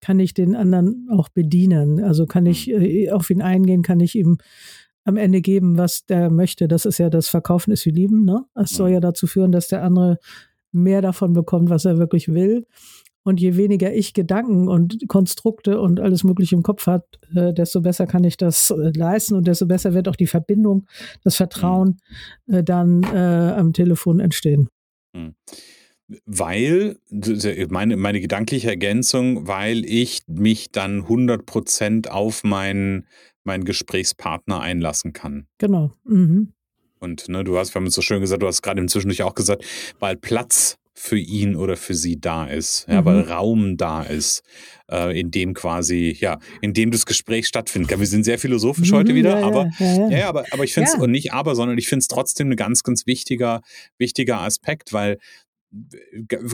kann 0.00 0.20
ich 0.20 0.34
den 0.34 0.54
anderen 0.54 1.08
auch 1.10 1.28
bedienen. 1.28 2.02
Also 2.02 2.26
kann 2.26 2.46
ich 2.46 2.68
äh, 2.70 3.10
auf 3.10 3.30
ihn 3.30 3.42
eingehen, 3.42 3.82
kann 3.82 4.00
ich 4.00 4.14
ihm 4.14 4.38
am 5.04 5.16
Ende 5.16 5.40
geben, 5.40 5.78
was 5.78 6.06
der 6.06 6.30
möchte. 6.30 6.68
Das 6.68 6.84
ist 6.84 6.98
ja 6.98 7.10
das 7.10 7.28
Verkaufen 7.28 7.72
ist 7.72 7.86
wie 7.86 7.90
Lieben. 7.90 8.24
Ne? 8.24 8.44
Es 8.54 8.70
soll 8.70 8.90
ja 8.90 9.00
dazu 9.00 9.26
führen, 9.26 9.50
dass 9.52 9.68
der 9.68 9.82
andere 9.82 10.18
mehr 10.70 11.02
davon 11.02 11.32
bekommt, 11.32 11.70
was 11.70 11.84
er 11.84 11.98
wirklich 11.98 12.28
will. 12.28 12.66
Und 13.24 13.40
je 13.40 13.56
weniger 13.56 13.92
ich 13.92 14.14
Gedanken 14.14 14.68
und 14.68 14.98
Konstrukte 15.08 15.80
und 15.80 16.00
alles 16.00 16.24
Mögliche 16.24 16.56
im 16.56 16.62
Kopf 16.62 16.86
hat, 16.86 17.04
äh, 17.34 17.52
desto 17.52 17.80
besser 17.80 18.06
kann 18.06 18.24
ich 18.24 18.36
das 18.36 18.70
äh, 18.70 18.90
leisten 18.96 19.34
und 19.34 19.46
desto 19.46 19.66
besser 19.66 19.94
wird 19.94 20.08
auch 20.08 20.16
die 20.16 20.26
Verbindung, 20.26 20.86
das 21.22 21.36
Vertrauen 21.36 22.00
äh, 22.48 22.64
dann 22.64 23.02
äh, 23.04 23.54
am 23.56 23.72
Telefon 23.72 24.18
entstehen. 24.18 24.68
Hm. 25.14 25.34
Weil, 26.26 26.96
meine, 27.70 27.96
meine 27.96 28.20
gedankliche 28.20 28.68
Ergänzung, 28.68 29.46
weil 29.46 29.84
ich 29.84 30.22
mich 30.26 30.70
dann 30.70 31.02
100% 31.02 32.08
auf 32.08 32.44
meinen, 32.44 33.06
meinen 33.44 33.64
Gesprächspartner 33.64 34.60
einlassen 34.60 35.12
kann. 35.12 35.46
Genau. 35.58 35.92
Mhm. 36.04 36.52
Und 36.98 37.28
ne, 37.28 37.44
du 37.44 37.56
hast, 37.56 37.74
wir 37.74 37.80
haben 37.80 37.86
es 37.86 37.94
so 37.94 38.02
schön 38.02 38.20
gesagt, 38.20 38.42
du 38.42 38.46
hast 38.46 38.62
gerade 38.62 38.80
inzwischen 38.80 39.12
auch 39.22 39.34
gesagt, 39.34 39.64
weil 39.98 40.16
Platz 40.16 40.78
für 40.94 41.18
ihn 41.18 41.56
oder 41.56 41.76
für 41.76 41.94
sie 41.94 42.20
da 42.20 42.46
ist, 42.46 42.86
ja, 42.88 43.00
mhm. 43.00 43.04
weil 43.06 43.20
Raum 43.22 43.76
da 43.76 44.02
ist, 44.02 44.42
äh, 44.90 45.18
in 45.18 45.30
dem 45.30 45.54
quasi, 45.54 46.16
ja, 46.18 46.38
in 46.60 46.74
dem 46.74 46.90
das 46.90 47.06
Gespräch 47.06 47.46
stattfinden 47.46 47.88
kann. 47.88 48.00
Wir 48.00 48.06
sind 48.06 48.24
sehr 48.24 48.38
philosophisch 48.38 48.90
mhm, 48.90 48.96
heute 48.96 49.14
wieder, 49.14 49.40
ja, 49.40 49.46
aber 49.46 49.70
ja, 49.78 50.08
ja. 50.08 50.28
aber, 50.28 50.44
aber 50.50 50.64
ich 50.64 50.74
finde 50.74 50.90
es, 50.90 50.98
und 50.98 51.10
nicht 51.10 51.32
aber, 51.32 51.54
sondern 51.54 51.78
ich 51.78 51.88
finde 51.88 52.00
es 52.00 52.08
trotzdem 52.08 52.50
ein 52.50 52.56
ganz, 52.56 52.82
ganz 52.82 53.06
wichtiger, 53.06 53.62
wichtiger 53.98 54.40
Aspekt, 54.40 54.92
weil 54.92 55.18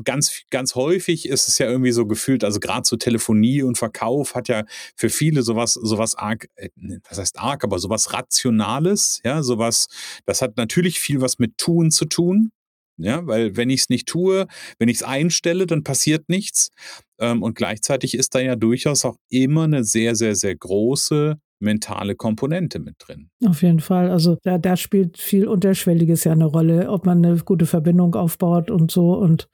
ganz, 0.04 0.42
ganz 0.50 0.74
häufig 0.74 1.28
ist 1.28 1.48
es 1.48 1.58
ja 1.58 1.66
irgendwie 1.66 1.90
so 1.90 2.06
gefühlt, 2.06 2.44
also 2.44 2.60
gerade 2.60 2.86
so 2.86 2.96
Telefonie 2.96 3.62
und 3.62 3.76
Verkauf 3.76 4.34
hat 4.34 4.48
ja 4.48 4.64
für 4.94 5.10
viele 5.10 5.42
sowas, 5.42 5.74
sowas 5.74 6.14
arg, 6.14 6.48
äh, 6.54 6.68
ne, 6.76 7.00
was 7.08 7.18
heißt 7.18 7.38
arg, 7.38 7.64
aber 7.64 7.78
sowas 7.80 8.12
Rationales, 8.12 9.20
ja, 9.24 9.42
sowas, 9.42 9.88
das 10.24 10.40
hat 10.40 10.56
natürlich 10.56 11.00
viel 11.00 11.20
was 11.20 11.38
mit 11.40 11.58
Tun 11.58 11.90
zu 11.90 12.04
tun, 12.04 12.52
ja, 12.98 13.26
weil 13.26 13.56
wenn 13.56 13.70
ich 13.70 13.82
es 13.82 13.88
nicht 13.88 14.08
tue, 14.08 14.46
wenn 14.78 14.88
ich 14.88 14.98
es 14.98 15.02
einstelle, 15.02 15.66
dann 15.66 15.84
passiert 15.84 16.28
nichts. 16.28 16.70
Ähm, 17.18 17.42
und 17.42 17.54
gleichzeitig 17.54 18.14
ist 18.14 18.34
da 18.34 18.40
ja 18.40 18.56
durchaus 18.56 19.04
auch 19.04 19.16
immer 19.28 19.64
eine 19.64 19.84
sehr, 19.84 20.14
sehr, 20.16 20.34
sehr 20.34 20.56
große 20.56 21.38
mentale 21.60 22.14
Komponente 22.14 22.78
mit 22.78 22.96
drin. 22.98 23.30
Auf 23.44 23.62
jeden 23.62 23.80
Fall. 23.80 24.10
Also 24.10 24.38
da, 24.42 24.58
da 24.58 24.76
spielt 24.76 25.18
viel 25.18 25.48
Unterschwelliges 25.48 26.24
ja 26.24 26.32
eine 26.32 26.44
Rolle, 26.44 26.90
ob 26.90 27.04
man 27.06 27.24
eine 27.24 27.36
gute 27.38 27.66
Verbindung 27.66 28.14
aufbaut 28.14 28.70
und 28.70 28.90
so. 28.90 29.14
Und 29.14 29.48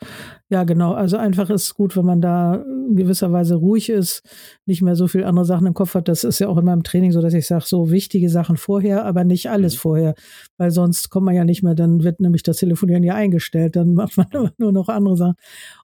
ja, 0.50 0.64
genau. 0.64 0.92
Also 0.92 1.16
einfach 1.16 1.50
ist 1.50 1.75
gut, 1.75 1.96
wenn 1.96 2.04
man 2.04 2.20
da 2.20 2.56
in 2.56 2.96
gewisser 2.96 3.32
Weise 3.32 3.54
ruhig 3.54 3.88
ist, 3.88 4.23
nicht 4.66 4.82
mehr 4.82 4.96
so 4.96 5.08
viel 5.08 5.25
andere 5.25 5.46
Sachen 5.46 5.66
im 5.66 5.75
Kopf 5.75 5.94
hat. 5.94 6.08
Das 6.08 6.25
ist 6.25 6.38
ja 6.38 6.49
auch 6.49 6.58
in 6.58 6.64
meinem 6.64 6.82
Training 6.82 7.12
so, 7.12 7.23
dass 7.23 7.34
ich 7.34 7.46
sage, 7.46 7.64
so 7.66 7.90
wichtige 7.90 8.28
Sachen 8.28 8.56
vorher, 8.56 9.04
aber 9.04 9.25
nicht 9.25 9.49
alles 9.49 9.75
mhm. 9.75 9.78
vorher. 9.78 10.14
Weil 10.58 10.70
sonst 10.70 11.11
kommt 11.11 11.26
man 11.26 11.34
ja 11.34 11.44
nicht 11.44 11.62
mehr, 11.62 11.75
dann 11.75 12.04
wird 12.04 12.20
nämlich 12.20 12.42
das 12.42 12.58
Telefonieren 12.58 13.02
ja 13.02 13.14
eingestellt. 13.14 13.76
Dann 13.76 13.94
macht 13.94 14.16
man 14.16 14.26
nur 14.58 14.73
noch 14.73 14.88
andere 14.88 15.16
Sachen. 15.16 15.34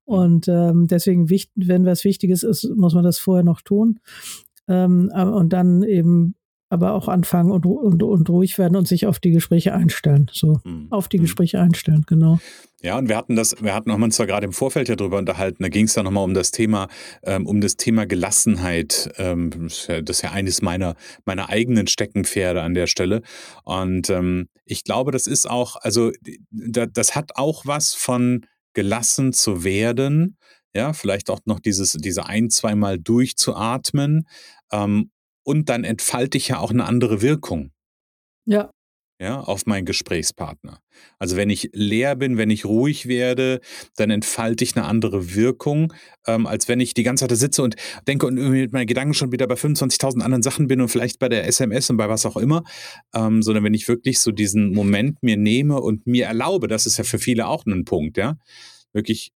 Und 0.04 0.48
ähm, 0.48 0.86
deswegen, 0.86 1.30
wenn 1.54 1.86
was 1.86 2.04
Wichtiges 2.04 2.42
ist, 2.42 2.68
muss 2.76 2.94
man 2.94 3.04
das 3.04 3.18
vorher 3.18 3.44
noch 3.44 3.62
tun. 3.62 4.00
Ähm, 4.70 5.10
äh, 5.14 5.24
und 5.24 5.52
dann 5.52 5.82
eben 5.82 6.34
aber 6.70 6.92
auch 6.92 7.08
anfangen 7.08 7.50
und, 7.50 7.66
und, 7.66 8.02
und 8.02 8.30
ruhig 8.30 8.56
werden 8.56 8.76
und 8.76 8.86
sich 8.86 9.06
auf 9.06 9.18
die 9.18 9.32
Gespräche 9.32 9.74
einstellen. 9.74 10.30
So, 10.32 10.60
mhm. 10.64 10.86
auf 10.90 11.08
die 11.08 11.18
hm. 11.18 11.24
Gespräche 11.24 11.60
einstellen, 11.60 12.04
genau. 12.06 12.38
Ja, 12.80 12.96
und 12.96 13.08
wir 13.08 13.16
hatten 13.16 13.36
das, 13.36 13.62
wir 13.62 13.74
hatten 13.74 13.90
uns 13.90 14.16
zwar 14.16 14.26
gerade 14.26 14.46
im 14.46 14.52
Vorfeld 14.52 14.88
ja 14.88 14.96
drüber 14.96 15.18
unterhalten, 15.18 15.64
da 15.64 15.68
ging 15.68 15.84
es 15.84 15.96
ja 15.96 16.02
nochmal 16.02 16.24
um 16.24 16.32
das 16.32 16.50
Thema, 16.52 16.88
ähm, 17.24 17.44
um 17.46 17.60
das 17.60 17.76
Thema 17.76 18.06
Gelassenheit. 18.06 19.12
Ähm, 19.18 19.50
das 19.50 19.88
ist 19.88 20.22
ja 20.22 20.30
eines 20.30 20.62
meiner, 20.62 20.94
meiner 21.26 21.50
eigenen 21.50 21.88
Steckenpferde 21.88 22.62
an 22.62 22.74
der 22.74 22.86
Stelle. 22.86 23.20
Und 23.64 24.08
ähm, 24.08 24.48
ich 24.64 24.84
glaube, 24.84 25.10
das 25.10 25.26
ist 25.26 25.50
auch, 25.50 25.76
also 25.76 26.12
da, 26.50 26.86
das 26.86 27.16
hat 27.16 27.32
auch 27.34 27.66
was 27.66 27.92
von 27.94 28.46
gelassen 28.72 29.32
zu 29.32 29.64
werden, 29.64 30.38
ja, 30.74 30.92
vielleicht 30.92 31.30
auch 31.30 31.40
noch 31.44 31.60
dieses, 31.60 31.92
diese 31.92 32.26
ein, 32.26 32.50
zweimal 32.50 32.98
durchzuatmen. 32.98 34.26
Ähm, 34.72 35.10
und 35.42 35.68
dann 35.68 35.84
entfalte 35.84 36.38
ich 36.38 36.48
ja 36.48 36.58
auch 36.58 36.70
eine 36.70 36.84
andere 36.84 37.22
Wirkung. 37.22 37.72
Ja. 38.44 38.70
Ja, 39.20 39.40
auf 39.40 39.66
meinen 39.66 39.84
Gesprächspartner. 39.84 40.80
Also 41.18 41.36
wenn 41.36 41.50
ich 41.50 41.68
leer 41.74 42.16
bin, 42.16 42.38
wenn 42.38 42.48
ich 42.48 42.64
ruhig 42.64 43.06
werde, 43.06 43.60
dann 43.96 44.08
entfalte 44.08 44.64
ich 44.64 44.74
eine 44.74 44.86
andere 44.86 45.34
Wirkung, 45.34 45.92
ähm, 46.26 46.46
als 46.46 46.68
wenn 46.68 46.80
ich 46.80 46.94
die 46.94 47.02
ganze 47.02 47.28
Zeit 47.28 47.36
sitze 47.36 47.62
und 47.62 47.76
denke 48.08 48.26
und 48.26 48.36
mit 48.36 48.72
meinen 48.72 48.86
Gedanken 48.86 49.12
schon 49.12 49.30
wieder 49.30 49.46
bei 49.46 49.56
25.000 49.56 50.22
anderen 50.22 50.42
Sachen 50.42 50.68
bin 50.68 50.80
und 50.80 50.88
vielleicht 50.88 51.18
bei 51.18 51.28
der 51.28 51.46
SMS 51.46 51.90
und 51.90 51.98
bei 51.98 52.08
was 52.08 52.24
auch 52.24 52.38
immer, 52.38 52.64
ähm, 53.14 53.42
sondern 53.42 53.62
wenn 53.62 53.74
ich 53.74 53.88
wirklich 53.88 54.20
so 54.20 54.32
diesen 54.32 54.72
Moment 54.72 55.22
mir 55.22 55.36
nehme 55.36 55.82
und 55.82 56.06
mir 56.06 56.24
erlaube, 56.24 56.66
das 56.66 56.86
ist 56.86 56.96
ja 56.96 57.04
für 57.04 57.18
viele 57.18 57.46
auch 57.46 57.66
ein 57.66 57.84
Punkt, 57.84 58.16
ja, 58.16 58.38
wirklich 58.94 59.32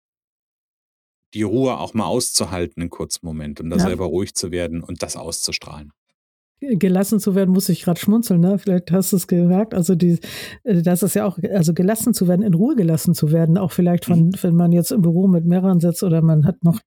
die 1.34 1.44
Ruhe 1.44 1.78
auch 1.78 1.94
mal 1.94 2.06
auszuhalten, 2.06 2.82
einen 2.82 2.90
kurzen 2.90 3.26
Moment, 3.26 3.60
um 3.62 3.70
da 3.70 3.78
ja. 3.78 3.84
selber 3.84 4.06
ruhig 4.06 4.36
zu 4.36 4.52
werden 4.52 4.84
und 4.84 5.02
das 5.02 5.16
auszustrahlen. 5.16 5.92
Gelassen 6.64 7.20
zu 7.20 7.34
werden, 7.34 7.50
muss 7.56 7.70
ich 7.70 7.82
gerade 7.82 8.00
schmunzeln, 8.00 8.40
ne? 8.40 8.60
Vielleicht 8.60 8.92
hast 8.92 9.12
du 9.12 9.16
es 9.16 9.26
gemerkt. 9.26 9.74
Also 9.74 9.96
die, 9.96 10.20
äh, 10.64 10.84
das 10.84 11.02
ist 11.02 11.16
ja 11.16 11.26
auch, 11.26 11.40
also 11.52 11.74
gelassen 11.74 12.14
zu 12.14 12.28
werden, 12.28 12.44
in 12.44 12.54
Ruhe 12.54 12.76
gelassen 12.76 13.16
zu 13.16 13.32
werden, 13.32 13.58
auch 13.58 13.72
vielleicht 13.72 14.06
von, 14.06 14.28
mhm. 14.28 14.34
wenn 14.42 14.56
man 14.56 14.72
jetzt 14.72 14.92
im 14.92 15.02
Büro 15.02 15.28
mit 15.28 15.44
mehreren 15.44 15.80
sitzt 15.80 16.04
oder 16.04 16.22
man 16.22 16.46
hat 16.46 16.64
noch, 16.64 16.80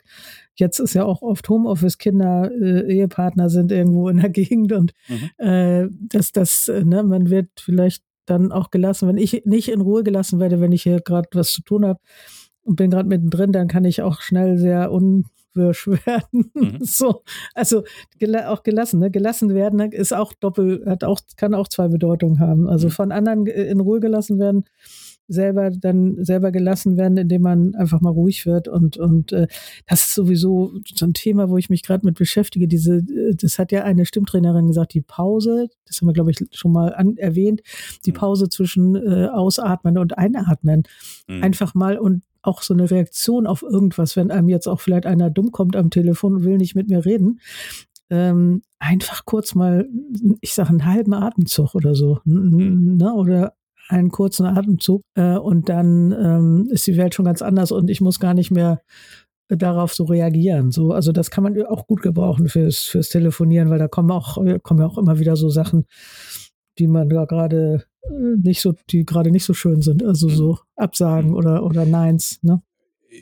jetzt 0.55 0.79
ist 0.79 0.95
ja 0.95 1.05
auch 1.05 1.23
oft 1.23 1.49
Homeoffice, 1.49 1.99
Kinder, 1.99 2.53
äh, 2.53 2.83
Ehepartner 2.95 3.51
sind 3.51 3.73
irgendwo 3.73 4.09
in 4.09 4.19
der 4.19 4.29
Gegend 4.31 4.73
und 4.73 4.93
mhm. 5.09 5.45
äh, 5.45 5.89
dass 6.09 6.31
das, 6.31 6.69
äh, 6.69 6.85
ne, 6.85 7.03
man 7.03 7.29
wird 7.29 7.49
vielleicht 7.59 8.05
dann 8.27 8.53
auch 8.53 8.71
gelassen, 8.71 9.09
wenn 9.09 9.19
ich 9.19 9.43
nicht 9.45 9.69
in 9.69 9.81
Ruhe 9.81 10.05
gelassen 10.05 10.39
werde, 10.39 10.61
wenn 10.61 10.71
ich 10.71 10.85
hier 10.85 11.01
gerade 11.01 11.29
was 11.33 11.51
zu 11.51 11.63
tun 11.63 11.85
habe, 11.85 11.99
und 12.64 12.76
bin 12.76 12.90
gerade 12.90 13.09
mittendrin, 13.09 13.52
dann 13.52 13.68
kann 13.68 13.85
ich 13.85 14.02
auch 14.02 14.21
schnell 14.21 14.59
sehr 14.59 14.90
unwirsch 14.90 15.87
werden. 16.06 16.50
Mhm. 16.54 16.78
So, 16.80 17.23
also 17.54 17.85
gela 18.18 18.50
auch 18.50 18.62
gelassen, 18.62 19.00
ne? 19.00 19.11
Gelassen 19.11 19.54
werden 19.54 19.80
ist 19.92 20.12
auch 20.12 20.33
doppel, 20.35 20.85
hat 20.87 21.04
auch, 21.04 21.21
kann 21.37 21.54
auch 21.54 21.68
zwei 21.68 21.88
Bedeutungen 21.88 22.40
haben. 22.40 22.68
Also 22.68 22.88
mhm. 22.88 22.92
von 22.92 23.12
anderen 23.12 23.47
in 23.47 23.80
Ruhe 23.80 24.00
gelassen 24.00 24.38
werden, 24.38 24.64
selber 25.28 25.71
dann 25.71 26.23
selber 26.23 26.52
gelassen 26.52 26.97
werden, 26.97 27.16
indem 27.16 27.42
man 27.42 27.75
einfach 27.75 28.00
mal 28.00 28.11
ruhig 28.11 28.44
wird 28.47 28.68
und 28.68 28.97
und 28.97 29.33
äh, 29.33 29.47
das 29.87 30.06
ist 30.06 30.14
sowieso 30.14 30.75
so 30.94 31.06
ein 31.06 31.14
Thema, 31.14 31.49
wo 31.49 31.56
ich 31.56 31.71
mich 31.71 31.83
gerade 31.83 32.04
mit 32.04 32.18
beschäftige. 32.18 32.68
Diese, 32.68 33.02
das 33.35 33.59
hat 33.59 33.73
ja 33.73 33.85
eine 33.85 34.04
Stimmtrainerin 34.04 34.66
gesagt, 34.66 34.92
die 34.94 35.00
Pause, 35.00 35.68
das 35.87 36.00
haben 36.00 36.09
wir 36.09 36.12
glaube 36.12 36.30
ich 36.30 36.44
schon 36.52 36.73
mal 36.73 36.94
an, 36.94 37.16
erwähnt, 37.16 37.62
die 38.04 38.11
mhm. 38.11 38.16
Pause 38.16 38.49
zwischen 38.49 38.97
äh, 38.97 39.28
Ausatmen 39.28 39.97
und 39.99 40.18
Einatmen, 40.18 40.83
mhm. 41.26 41.42
einfach 41.42 41.75
mal 41.75 41.99
und 41.99 42.23
auch 42.47 42.63
so 42.63 42.75
eine 42.75 42.91
Reaktion 42.91 43.47
auf 43.47 43.63
irgendwas, 43.63 44.17
wenn 44.17 44.31
einem 44.31 44.49
jetzt 44.49 44.67
auch 44.67 44.81
vielleicht 44.81 45.07
einer 45.07 45.31
dumm 45.31 45.53
kommt 45.53 45.77
am 45.77 45.91
Telefon 45.91 46.37
und 46.37 46.45
will 46.45 46.59
nicht 46.59 46.75
mit 46.75 46.89
mir 46.89 47.05
reden. 47.05 47.41
Ähm, 48.11 48.63
einfach 48.79 49.25
kurz 49.25 49.55
mal, 49.55 49.89
ich 50.41 50.55
sage 50.55 50.71
einen 50.71 50.85
halben 50.85 51.15
Atemzug 51.15 51.75
oder 51.75 51.95
so, 51.95 52.21
mhm. 52.25 52.97
ne? 52.97 53.15
oder 53.15 53.55
einen 53.89 54.11
kurzen 54.11 54.47
Atemzug 54.47 55.03
äh, 55.15 55.37
und 55.37 55.69
dann 55.69 56.13
ähm, 56.13 56.69
ist 56.71 56.87
die 56.87 56.97
Welt 56.97 57.15
schon 57.15 57.25
ganz 57.25 57.43
anders 57.43 57.73
und 57.73 57.91
ich 57.91 58.01
muss 58.01 58.21
gar 58.21 58.35
nicht 58.35 58.51
mehr 58.51 58.81
darauf 59.49 59.95
so 59.95 60.05
reagieren. 60.05 60.71
So, 60.71 60.93
also 60.93 61.13
das 61.13 61.31
kann 61.31 61.45
man 61.45 61.61
auch 61.67 61.87
gut 61.87 62.03
gebrauchen 62.03 62.49
fürs, 62.49 62.81
fürs 62.81 63.11
Telefonieren, 63.11 63.71
weil 63.71 63.79
da 63.79 63.89
kommen 63.89 64.11
auch, 64.11 64.37
kommen 64.63 64.81
ja 64.81 64.87
auch 64.87 64.99
immer 64.99 65.19
wieder 65.19 65.37
so 65.37 65.51
Sachen, 65.51 65.87
die 66.79 66.87
man 66.87 67.09
da 67.09 67.25
gerade 67.25 67.85
nicht 68.11 68.61
so, 68.61 68.75
die 68.91 69.05
gerade 69.05 69.31
nicht 69.31 69.45
so 69.45 69.55
schön 69.55 69.83
sind. 69.83 70.05
Also 70.05 70.29
so 70.29 70.59
Absagen 70.77 71.31
mhm. 71.31 71.37
oder, 71.37 71.65
oder 71.65 71.87
Neins, 71.87 72.39
ne? 72.43 72.63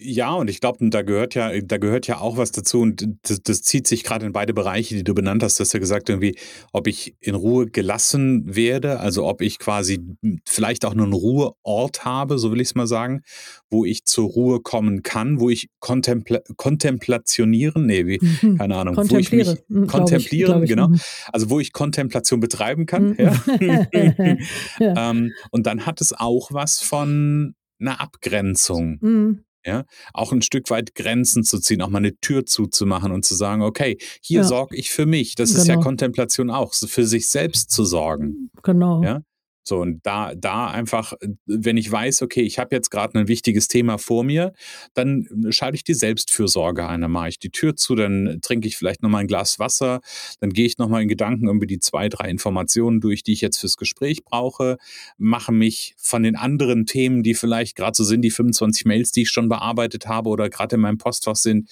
Ja, 0.01 0.33
und 0.33 0.49
ich 0.49 0.61
glaube, 0.61 0.89
da 0.89 1.03
gehört 1.03 1.35
ja, 1.35 1.61
da 1.61 1.77
gehört 1.77 2.07
ja 2.07 2.19
auch 2.19 2.39
was 2.39 2.51
dazu 2.51 2.81
und 2.81 3.07
das, 3.23 3.43
das 3.43 3.63
zieht 3.63 3.87
sich 3.87 4.05
gerade 4.05 4.25
in 4.25 4.33
beide 4.33 4.55
Bereiche, 4.55 4.95
die 4.95 5.05
du 5.05 5.15
benannt 5.15 5.43
hast. 5.43 5.59
Du 5.59 5.65
hast 5.65 5.75
ja 5.75 5.81
gesagt, 5.81 6.09
irgendwie, 6.09 6.37
ob 6.73 6.87
ich 6.87 7.15
in 7.21 7.35
Ruhe 7.35 7.67
gelassen 7.67 8.57
werde, 8.57 9.01
also 9.01 9.27
ob 9.27 9.43
ich 9.43 9.59
quasi 9.59 10.01
vielleicht 10.47 10.87
auch 10.87 10.95
nur 10.95 11.05
einen 11.05 11.13
Ruheort 11.13 12.07
habe, 12.07 12.39
so 12.39 12.51
will 12.53 12.61
ich 12.61 12.69
es 12.69 12.75
mal 12.75 12.87
sagen, 12.87 13.23
wo 13.69 13.85
ich 13.85 14.07
zur 14.07 14.31
Ruhe 14.31 14.61
kommen 14.61 15.03
kann, 15.03 15.41
wo 15.41 15.51
ich 15.51 15.69
kontempla 15.79 16.41
kontemplationieren, 16.57 17.85
nee, 17.85 18.07
wie, 18.07 18.19
mhm. 18.23 18.59
keine 18.59 18.77
Ahnung, 18.77 18.97
wo 18.97 19.17
ich 19.17 19.31
mich 19.31 19.57
mhm, 19.69 19.89
kontemplieren, 19.89 20.63
ich, 20.63 20.71
genau, 20.71 20.89
mhm. 20.89 21.01
also 21.33 21.51
wo 21.51 21.61
ich 21.61 21.73
Kontemplation 21.73 22.41
betreiben 22.41 22.87
kann. 22.87 23.11
Mhm. 23.11 23.17
Ja. 23.19 23.47
ja. 24.81 25.11
ähm, 25.11 25.33
und 25.51 25.67
dann 25.67 25.85
hat 25.85 26.01
es 26.01 26.15
auch 26.15 26.51
was 26.53 26.81
von 26.81 27.55
einer 27.79 28.01
Abgrenzung. 28.01 29.43
Ja, 29.65 29.85
auch 30.13 30.33
ein 30.33 30.43
Stück 30.43 30.71
weit 30.71 30.95
Grenzen 30.95 31.45
zu 31.45 31.59
ziehen, 31.61 31.83
auch 31.83 31.89
mal 31.89 31.99
eine 31.99 32.17
Tür 32.17 32.45
zuzumachen 32.47 33.13
und 33.13 33.25
zu 33.25 33.35
sagen, 33.35 33.63
okay, 33.63 33.97
hier 34.21 34.41
ja. 34.41 34.45
sorge 34.45 34.77
ich 34.77 34.91
für 34.91 35.07
mich. 35.07 35.35
Das 35.37 35.51
genau. 35.51 35.63
ist 35.63 35.69
ja 35.69 35.75
genau. 35.75 35.85
Kontemplation 35.85 36.51
auch, 36.51 36.75
für 36.75 37.07
sich 37.07 37.29
selbst 37.29 37.71
zu 37.71 37.85
sorgen. 37.85 38.51
Genau. 38.63 39.03
Ja, 39.03 39.23
so, 39.65 39.79
und 39.79 40.01
da, 40.05 40.35
da 40.35 40.69
einfach, 40.69 41.13
äh, 41.21 41.29
wenn 41.47 41.77
ich 41.77 41.91
weiß, 41.91 42.23
okay, 42.23 42.43
ich 42.43 42.59
habe 42.59 42.75
jetzt 42.75 42.91
gerade 42.91 43.19
ein 43.19 43.29
wichtiges 43.29 43.69
Thema 43.69 43.99
vor 43.99 44.25
mir, 44.25 44.53
dann 44.95 45.29
schalte 45.51 45.77
ich 45.77 45.85
die 45.85 45.95
Selbstfürsorge 45.95 46.87
ein. 46.87 47.03
Dann 47.03 47.13
mache 47.13 47.29
ich 47.29 47.39
die 47.39 47.51
Tür 47.51 47.77
zu, 47.77 47.95
dann 47.95 48.41
trinke 48.43 48.67
ich 48.67 48.77
vielleicht 48.77 49.03
nochmal 49.03 49.23
ein 49.23 49.27
Glas 49.29 49.59
Wasser, 49.59 50.01
dann 50.41 50.51
gehe 50.51 50.67
ich 50.67 50.79
nochmal 50.79 51.03
in 51.03 51.09
Gedanken 51.09 51.49
über 51.49 51.67
die 51.67 51.79
zwei, 51.79 52.09
drei 52.09 52.29
Informationen 52.29 53.01
durch, 53.01 53.23
die 53.23 53.33
ich 53.33 53.41
jetzt 53.41 53.59
fürs 53.59 53.77
Gespräch 53.77 54.25
brauche, 54.25 54.79
mache 55.17 55.53
mich 55.53 55.95
von 55.97 56.23
den 56.23 56.37
anderen 56.37 56.87
Themen, 56.87 57.23
die 57.23 57.35
vielleicht 57.35 57.77
gerade 57.77 57.97
so 57.97 58.05
sind, 58.05 58.23
die 58.23 58.31
25 58.31 58.85
Mails, 58.85 59.13
die 59.13 59.23
ich 59.23 59.31
schon 59.31 59.49
bearbeitet 59.49 60.07
habe 60.07 60.29
oder 60.29 60.51
gerade 60.51 60.75
in 60.77 60.83
meinem 60.83 60.99
Postfach 60.99 61.37
sind, 61.37 61.69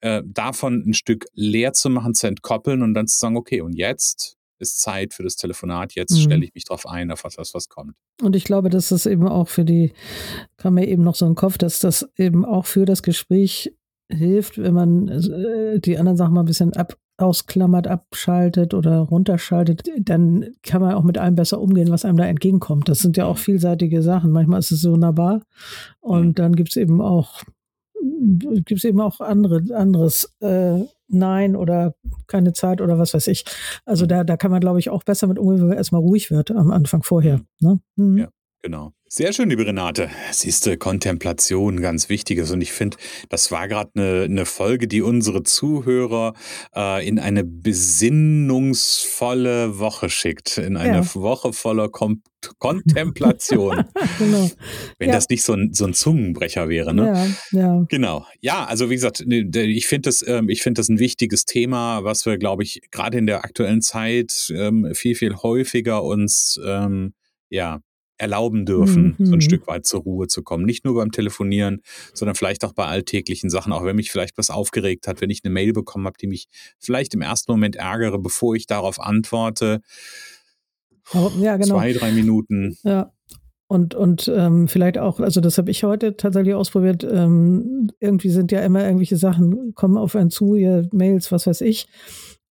äh, 0.00 0.22
davon 0.26 0.82
ein 0.86 0.94
Stück 0.94 1.26
leer 1.34 1.72
zu 1.74 1.90
machen, 1.90 2.14
zu 2.14 2.26
entkoppeln 2.26 2.82
und 2.82 2.94
dann 2.94 3.06
zu 3.06 3.18
sagen, 3.18 3.36
okay, 3.36 3.60
und 3.60 3.74
jetzt 3.74 4.39
ist 4.60 4.80
Zeit 4.80 5.14
für 5.14 5.22
das 5.22 5.36
Telefonat, 5.36 5.94
jetzt 5.94 6.12
mhm. 6.12 6.22
stelle 6.22 6.44
ich 6.44 6.54
mich 6.54 6.64
darauf 6.64 6.86
ein, 6.86 7.10
auf 7.10 7.24
was, 7.24 7.36
was 7.36 7.68
kommt. 7.68 7.94
Und 8.22 8.36
ich 8.36 8.44
glaube, 8.44 8.70
dass 8.70 8.90
das 8.90 9.06
eben 9.06 9.26
auch 9.26 9.48
für 9.48 9.64
die, 9.64 9.92
kam 10.56 10.74
mir 10.74 10.86
eben 10.86 11.02
noch 11.02 11.14
so 11.14 11.26
in 11.26 11.32
den 11.32 11.36
Kopf, 11.36 11.58
dass 11.58 11.80
das 11.80 12.08
eben 12.16 12.44
auch 12.44 12.66
für 12.66 12.84
das 12.84 13.02
Gespräch 13.02 13.74
hilft, 14.08 14.58
wenn 14.58 14.74
man 14.74 15.08
äh, 15.08 15.80
die 15.80 15.98
anderen 15.98 16.16
Sachen 16.16 16.34
mal 16.34 16.40
ein 16.40 16.46
bisschen 16.46 16.74
ab, 16.74 16.96
ausklammert, 17.16 17.86
abschaltet 17.86 18.74
oder 18.74 18.98
runterschaltet, 18.98 19.88
dann 19.98 20.54
kann 20.62 20.80
man 20.80 20.94
auch 20.94 21.04
mit 21.04 21.18
allem 21.18 21.34
besser 21.34 21.60
umgehen, 21.60 21.90
was 21.90 22.04
einem 22.04 22.16
da 22.16 22.26
entgegenkommt. 22.26 22.88
Das 22.88 23.00
sind 23.00 23.16
ja 23.16 23.26
auch 23.26 23.36
mhm. 23.36 23.42
vielseitige 23.42 24.02
Sachen. 24.02 24.30
Manchmal 24.30 24.60
ist 24.60 24.72
es 24.72 24.80
so 24.80 24.96
nahbar 24.96 25.42
und 26.00 26.38
dann 26.38 26.56
gibt 26.56 26.70
es 26.70 26.76
eben 26.76 27.00
auch 27.00 27.42
gibt 28.64 28.72
es 28.72 28.84
eben 28.84 29.00
auch 29.00 29.20
andere, 29.20 29.62
anderes 29.74 30.32
äh, 30.40 30.80
Nein 31.10 31.56
oder 31.56 31.94
keine 32.26 32.52
Zeit 32.52 32.80
oder 32.80 32.98
was 32.98 33.14
weiß 33.14 33.26
ich. 33.28 33.44
Also 33.84 34.04
mhm. 34.04 34.08
da, 34.08 34.24
da 34.24 34.36
kann 34.36 34.50
man, 34.50 34.60
glaube 34.60 34.78
ich, 34.78 34.90
auch 34.90 35.04
besser 35.04 35.26
mit 35.26 35.38
umgehen, 35.38 35.60
wenn 35.60 35.68
man 35.68 35.76
erstmal 35.76 36.00
ruhig 36.00 36.30
wird 36.30 36.50
am 36.50 36.70
Anfang 36.70 37.02
vorher. 37.02 37.40
Ne? 37.60 37.80
Mhm. 37.96 38.18
Ja. 38.18 38.28
Genau. 38.62 38.92
Sehr 39.06 39.32
schön, 39.32 39.48
liebe 39.48 39.64
Renate. 39.66 40.10
Siehste, 40.32 40.76
Kontemplation, 40.76 41.80
ganz 41.80 42.10
wichtiges. 42.10 42.50
Und 42.50 42.60
ich 42.60 42.72
finde, 42.72 42.98
das 43.30 43.50
war 43.50 43.68
gerade 43.68 43.90
eine, 43.94 44.24
eine 44.24 44.44
Folge, 44.44 44.86
die 44.86 45.00
unsere 45.00 45.44
Zuhörer 45.44 46.34
äh, 46.76 47.08
in 47.08 47.18
eine 47.18 47.42
besinnungsvolle 47.42 49.78
Woche 49.78 50.10
schickt. 50.10 50.58
In 50.58 50.76
eine 50.76 50.98
ja. 50.98 51.14
Woche 51.14 51.54
voller 51.54 51.88
Kom 51.88 52.22
Kontemplation. 52.58 53.84
genau. 54.18 54.50
Wenn 54.98 55.08
ja. 55.08 55.14
das 55.14 55.28
nicht 55.28 55.42
so 55.42 55.52
ein, 55.54 55.74
so 55.74 55.84
ein 55.86 55.92
Zungenbrecher 55.92 56.70
wäre, 56.70 56.94
ne? 56.94 57.34
Ja, 57.52 57.60
ja. 57.60 57.84
Genau. 57.88 58.24
Ja, 58.40 58.64
also 58.64 58.88
wie 58.88 58.94
gesagt, 58.94 59.22
ne, 59.26 59.42
ich 59.66 59.86
finde 59.86 60.08
das, 60.08 60.26
ähm, 60.26 60.48
ich 60.48 60.62
finde 60.62 60.80
das 60.80 60.88
ein 60.88 60.98
wichtiges 60.98 61.44
Thema, 61.44 62.02
was 62.04 62.24
wir, 62.26 62.38
glaube 62.38 62.62
ich, 62.62 62.80
gerade 62.90 63.18
in 63.18 63.26
der 63.26 63.44
aktuellen 63.44 63.82
Zeit 63.82 64.50
ähm, 64.54 64.94
viel, 64.94 65.16
viel 65.16 65.36
häufiger 65.36 66.02
uns 66.02 66.58
ähm, 66.64 67.12
ja, 67.50 67.82
erlauben 68.20 68.66
dürfen, 68.66 69.16
mhm. 69.18 69.26
so 69.26 69.32
ein 69.32 69.36
mhm. 69.36 69.40
Stück 69.40 69.66
weit 69.66 69.86
zur 69.86 70.00
Ruhe 70.00 70.26
zu 70.26 70.42
kommen. 70.42 70.64
Nicht 70.64 70.84
nur 70.84 70.94
beim 70.94 71.10
Telefonieren, 71.10 71.80
sondern 72.12 72.34
vielleicht 72.34 72.64
auch 72.64 72.72
bei 72.72 72.86
alltäglichen 72.86 73.50
Sachen, 73.50 73.72
auch 73.72 73.84
wenn 73.84 73.96
mich 73.96 74.10
vielleicht 74.10 74.36
was 74.36 74.50
aufgeregt 74.50 75.08
hat, 75.08 75.20
wenn 75.20 75.30
ich 75.30 75.40
eine 75.44 75.52
Mail 75.52 75.72
bekommen 75.72 76.06
habe, 76.06 76.18
die 76.20 76.26
mich 76.26 76.48
vielleicht 76.78 77.14
im 77.14 77.22
ersten 77.22 77.50
Moment 77.50 77.76
ärgere, 77.76 78.18
bevor 78.18 78.54
ich 78.54 78.66
darauf 78.66 79.00
antworte. 79.00 79.80
Ja, 81.40 81.56
genau. 81.56 81.76
Zwei, 81.76 81.92
drei 81.92 82.12
Minuten. 82.12 82.76
Ja. 82.84 83.12
Und, 83.66 83.94
und 83.94 84.30
ähm, 84.34 84.66
vielleicht 84.66 84.98
auch, 84.98 85.20
also 85.20 85.40
das 85.40 85.56
habe 85.56 85.70
ich 85.70 85.84
heute 85.84 86.16
tatsächlich 86.16 86.54
ausprobiert. 86.54 87.04
Ähm, 87.04 87.90
irgendwie 88.00 88.30
sind 88.30 88.50
ja 88.50 88.60
immer 88.60 88.84
irgendwelche 88.84 89.16
Sachen, 89.16 89.74
kommen 89.74 89.96
auf 89.96 90.16
einen 90.16 90.30
zu, 90.30 90.56
ihr 90.56 90.88
Mails, 90.92 91.30
was 91.30 91.46
weiß 91.46 91.60
ich. 91.60 91.86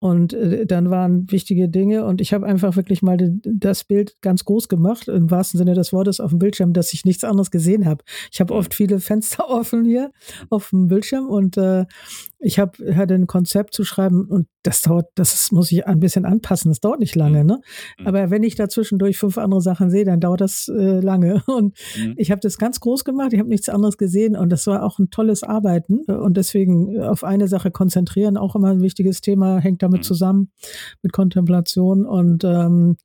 Und 0.01 0.35
äh, 0.35 0.67
dann 0.67 0.91
waren 0.91 1.31
wichtige 1.31 1.69
Dinge 1.69 2.05
und 2.05 2.21
ich 2.21 2.35
habe 2.35 2.47
einfach 2.47 2.77
wirklich 2.77 3.01
mal 3.03 3.17
das 3.43 3.85
Bild 3.85 4.21
ganz 4.21 4.45
groß 4.45 4.69
gemacht, 4.69 5.09
im 5.09 5.31
wahrsten 5.31 5.59
Sinne 5.59 5.75
des 5.75 5.93
Wortes 5.93 6.21
auf 6.21 6.31
dem 6.31 6.39
Bildschirm, 6.39 6.73
dass 6.73 6.93
ich 6.93 7.05
nichts 7.05 7.25
anderes 7.25 7.51
gesehen 7.51 7.87
habe. 7.87 8.05
Ich 8.31 8.41
habe 8.41 8.55
oft 8.55 8.75
viele 8.75 9.01
Fenster 9.01 9.49
offen 9.49 9.85
hier 9.85 10.11
auf 10.51 10.71
dem 10.71 10.89
Bildschirm 10.89 11.29
und 11.29 11.57
äh, 11.57 11.87
ich 12.45 12.59
habe 12.59 12.95
hatte 12.95 13.15
ein 13.15 13.27
Konzept 13.27 13.73
zu 13.75 13.85
schreiben 13.85 14.27
und 14.29 14.47
das 14.63 14.83
dauert, 14.83 15.07
das 15.15 15.51
muss 15.51 15.73
ich 15.73 15.87
ein 15.87 15.99
bisschen 15.99 16.27
anpassen, 16.27 16.71
das 16.71 16.81
dauert 16.81 17.01
nicht 17.01 17.15
lange, 17.15 17.41
mhm. 17.41 17.47
ne? 17.47 17.61
Mhm. 17.99 18.07
Aber 18.07 18.31
wenn 18.31 18.43
ich 18.43 18.55
da 18.55 18.69
zwischendurch 18.69 19.17
fünf 19.17 19.39
andere 19.39 19.63
Sachen 19.63 19.91
sehe, 19.91 20.05
dann 20.05 20.21
dauert 20.21 20.43
das 20.43 20.69
äh, 20.69 21.01
lange. 21.01 21.43
Und 21.47 21.75
mhm. 21.97 22.15
ich 22.17 22.31
habe 22.31 22.41
das 22.41 22.59
ganz 22.59 22.81
groß 22.81 23.05
gemacht, 23.05 23.33
ich 23.33 23.41
habe 23.41 23.49
nichts 23.49 23.69
anderes 23.69 23.97
gesehen 23.97 24.37
und 24.37 24.51
das 24.51 24.67
war 24.67 24.83
auch 24.83 24.99
ein 24.99 25.11
tolles 25.11 25.43
Arbeiten. 25.43 26.01
Und 26.05 26.37
deswegen 26.37 27.01
auf 27.01 27.25
eine 27.25 27.49
Sache 27.49 27.71
konzentrieren, 27.71 28.37
auch 28.37 28.55
immer 28.55 28.71
ein 28.71 28.83
wichtiges 28.83 29.21
Thema, 29.21 29.59
hängt 29.59 29.83
damit 29.83 30.01
mhm. 30.01 30.05
zusammen 30.05 30.53
mit 31.03 31.13
Kontemplation. 31.13 32.05
Und 32.05 32.45
ähm, 32.45 32.97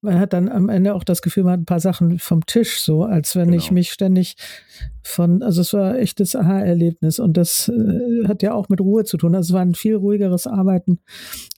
man 0.00 0.20
hat 0.20 0.32
dann 0.32 0.48
am 0.48 0.68
Ende 0.68 0.94
auch 0.94 1.04
das 1.04 1.22
Gefühl, 1.22 1.44
man 1.44 1.52
hat 1.54 1.60
ein 1.60 1.66
paar 1.66 1.80
Sachen 1.80 2.18
vom 2.18 2.46
Tisch, 2.46 2.80
so 2.80 3.04
als 3.04 3.34
wenn 3.34 3.46
genau. 3.50 3.56
ich 3.56 3.70
mich 3.70 3.90
ständig 3.90 4.36
von, 5.02 5.42
also 5.42 5.62
es 5.62 5.72
war 5.72 5.98
echtes 5.98 6.36
Aha-Erlebnis 6.36 7.18
und 7.18 7.36
das 7.36 7.68
äh, 7.68 8.28
hat 8.28 8.42
ja 8.42 8.54
auch 8.54 8.68
mit 8.68 8.80
Ruhe 8.80 9.04
zu 9.04 9.16
tun. 9.16 9.34
Also 9.34 9.50
es 9.50 9.54
war 9.54 9.62
ein 9.62 9.74
viel 9.74 9.96
ruhigeres 9.96 10.46
Arbeiten, 10.46 11.00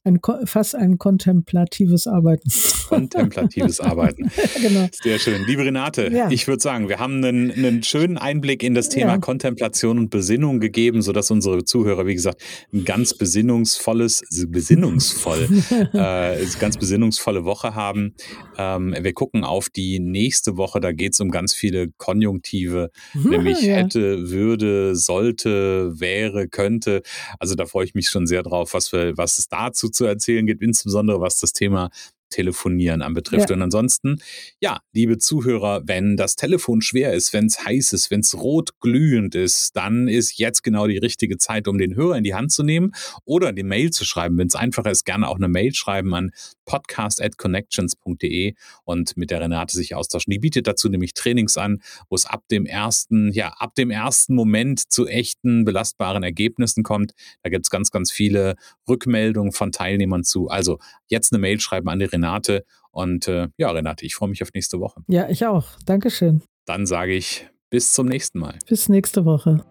ein, 0.07 0.21
fast 0.45 0.75
ein 0.75 0.99
kontemplatives 0.99 2.07
Arbeiten. 2.07 2.49
Kontemplatives 2.89 3.81
Arbeiten. 3.81 4.31
genau. 4.63 4.89
Sehr 5.03 5.19
schön. 5.19 5.45
Liebe 5.47 5.65
Renate, 5.65 6.11
ja. 6.13 6.31
ich 6.31 6.47
würde 6.47 6.63
sagen, 6.63 6.89
wir 6.89 6.99
haben 6.99 7.25
einen, 7.25 7.51
einen, 7.51 7.83
schönen 7.83 8.17
Einblick 8.17 8.63
in 8.63 8.75
das 8.75 8.89
Thema 8.89 9.13
ja. 9.13 9.19
Kontemplation 9.19 9.99
und 9.99 10.11
Besinnung 10.11 10.61
gegeben, 10.61 11.03
sodass 11.03 11.31
unsere 11.31 11.65
Zuhörer, 11.65 12.07
wie 12.07 12.15
gesagt, 12.15 12.43
ein 12.73 12.85
ganz 12.85 13.15
besinnungsvolles, 13.15 14.23
besinnungsvoll, 14.49 15.49
äh, 15.93 16.45
ganz 16.61 16.79
besinnungsvolle 16.79 17.45
Woche 17.45 17.75
haben. 17.75 18.15
Ähm, 18.57 18.95
wir 18.99 19.13
gucken 19.13 19.45
auf 19.45 19.69
die 19.69 19.99
nächste 19.99 20.57
Woche, 20.57 20.81
da 20.81 20.93
geht 20.93 21.15
es 21.15 21.21
um 21.21 21.31
ganz 21.31 21.55
viele 21.55 21.89
Konjunktive 21.97 22.91
nämlich 23.15 23.63
ja. 23.63 23.77
hätte, 23.77 24.31
würde, 24.31 24.97
sollte, 24.97 25.99
wäre, 26.01 26.49
könnte. 26.49 27.03
Also 27.39 27.55
da 27.55 27.67
freue 27.67 27.85
ich 27.85 27.95
mich 27.95 28.09
schon 28.09 28.27
sehr 28.27 28.43
drauf, 28.43 28.75
was, 28.75 28.93
wir, 28.93 29.17
was 29.17 29.39
es 29.39 29.49
dazu 29.49 29.89
zu 29.97 30.05
erzählen 30.05 30.47
gibt, 30.47 30.63
insbesondere 30.63 31.21
was 31.21 31.41
das 31.41 31.53
Thema 31.53 31.91
Telefonieren 32.29 33.03
anbetrifft. 33.03 33.51
Ja. 33.51 33.57
Und 33.57 33.63
ansonsten, 33.63 34.19
ja, 34.61 34.81
liebe 34.93 35.19
Zuhörer, 35.19 35.83
wenn 35.87 36.17
das 36.17 36.35
Telefon 36.35 36.83
schwer 36.83 37.13
ist, 37.15 37.33
wenn 37.33 37.47
es 37.47 37.65
heiß 37.65 37.93
ist, 37.93 38.11
wenn 38.11 38.21
es 38.21 38.35
rot 38.35 38.81
glühend 38.81 39.35
ist, 39.37 39.77
dann 39.77 40.09
ist 40.09 40.37
jetzt 40.39 40.63
genau 40.63 40.89
die 40.89 40.99
richtige 40.99 41.39
Zeit, 41.39 41.69
um 41.69 41.79
den 41.79 41.95
Hörer 41.95 42.17
in 42.17 42.25
die 42.25 42.35
Hand 42.35 42.51
zu 42.51 42.65
nehmen 42.65 42.93
oder 43.25 43.53
die 43.53 43.63
Mail 43.63 43.91
zu 43.91 44.05
schreiben. 44.05 44.39
Wenn 44.39 44.49
es 44.49 44.57
einfacher 44.57 44.91
ist, 44.91 45.05
gerne 45.05 45.29
auch 45.29 45.37
eine 45.37 45.49
Mail 45.49 45.73
schreiben 45.73 46.15
an 46.15 46.33
podcast@connections.de 46.67 48.55
und 48.85 49.17
mit 49.17 49.31
der 49.31 49.41
Renate 49.41 49.75
sich 49.75 49.95
austauschen. 49.95 50.31
Die 50.31 50.39
bietet 50.39 50.67
dazu 50.67 50.91
nämlich 50.91 51.15
Trainings 51.15 51.57
an, 51.57 51.81
wo 52.11 52.17
es 52.17 52.27
ab 52.27 52.43
dem 52.51 52.67
ersten, 52.67 53.33
ja, 53.33 53.49
ab 53.57 53.75
dem 53.75 53.91
ersten 53.91 54.35
Moment 54.35 54.93
zu 54.93 55.07
echten, 55.07 55.65
belastbaren 55.65 56.23
Ergebnissen 56.23 56.83
kommt. 56.83 57.15
Da 57.43 57.49
gibt 57.49 57.65
es 57.65 57.71
ganz, 57.71 57.91
ganz 57.91 58.13
viele 58.13 58.57
Rückmeldungen 58.89 59.53
von 59.53 59.73
Teilnehmern 59.73 60.25
zu. 60.25 60.49
Also 60.49 60.79
jetzt 61.07 61.33
eine 61.33 61.41
Mail 61.41 61.59
schreiben 61.61 61.89
an 61.89 62.01
die 62.01 62.05
Renate. 62.05 62.67
Und 62.91 63.29
äh, 63.29 63.49
ja, 63.57 63.71
Renate, 63.71 64.05
ich 64.05 64.15
freue 64.15 64.29
mich 64.29 64.43
auf 64.43 64.53
nächste 64.55 64.81
Woche. 64.81 65.03
Ja, 65.09 65.29
ich 65.29 65.47
auch. 65.47 65.69
Dankeschön. 65.87 66.43
Dann 66.67 66.87
sage 66.87 67.15
ich 67.15 67.49
bis 67.71 67.93
zum 67.93 68.07
nächsten 68.07 68.39
Mal. 68.39 68.59
Bis 68.69 68.89
nächste 68.89 69.25
Woche. 69.25 69.65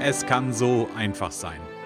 Es 0.00 0.24
kann 0.24 0.52
so 0.52 0.88
einfach 0.96 1.32
sein. 1.32 1.60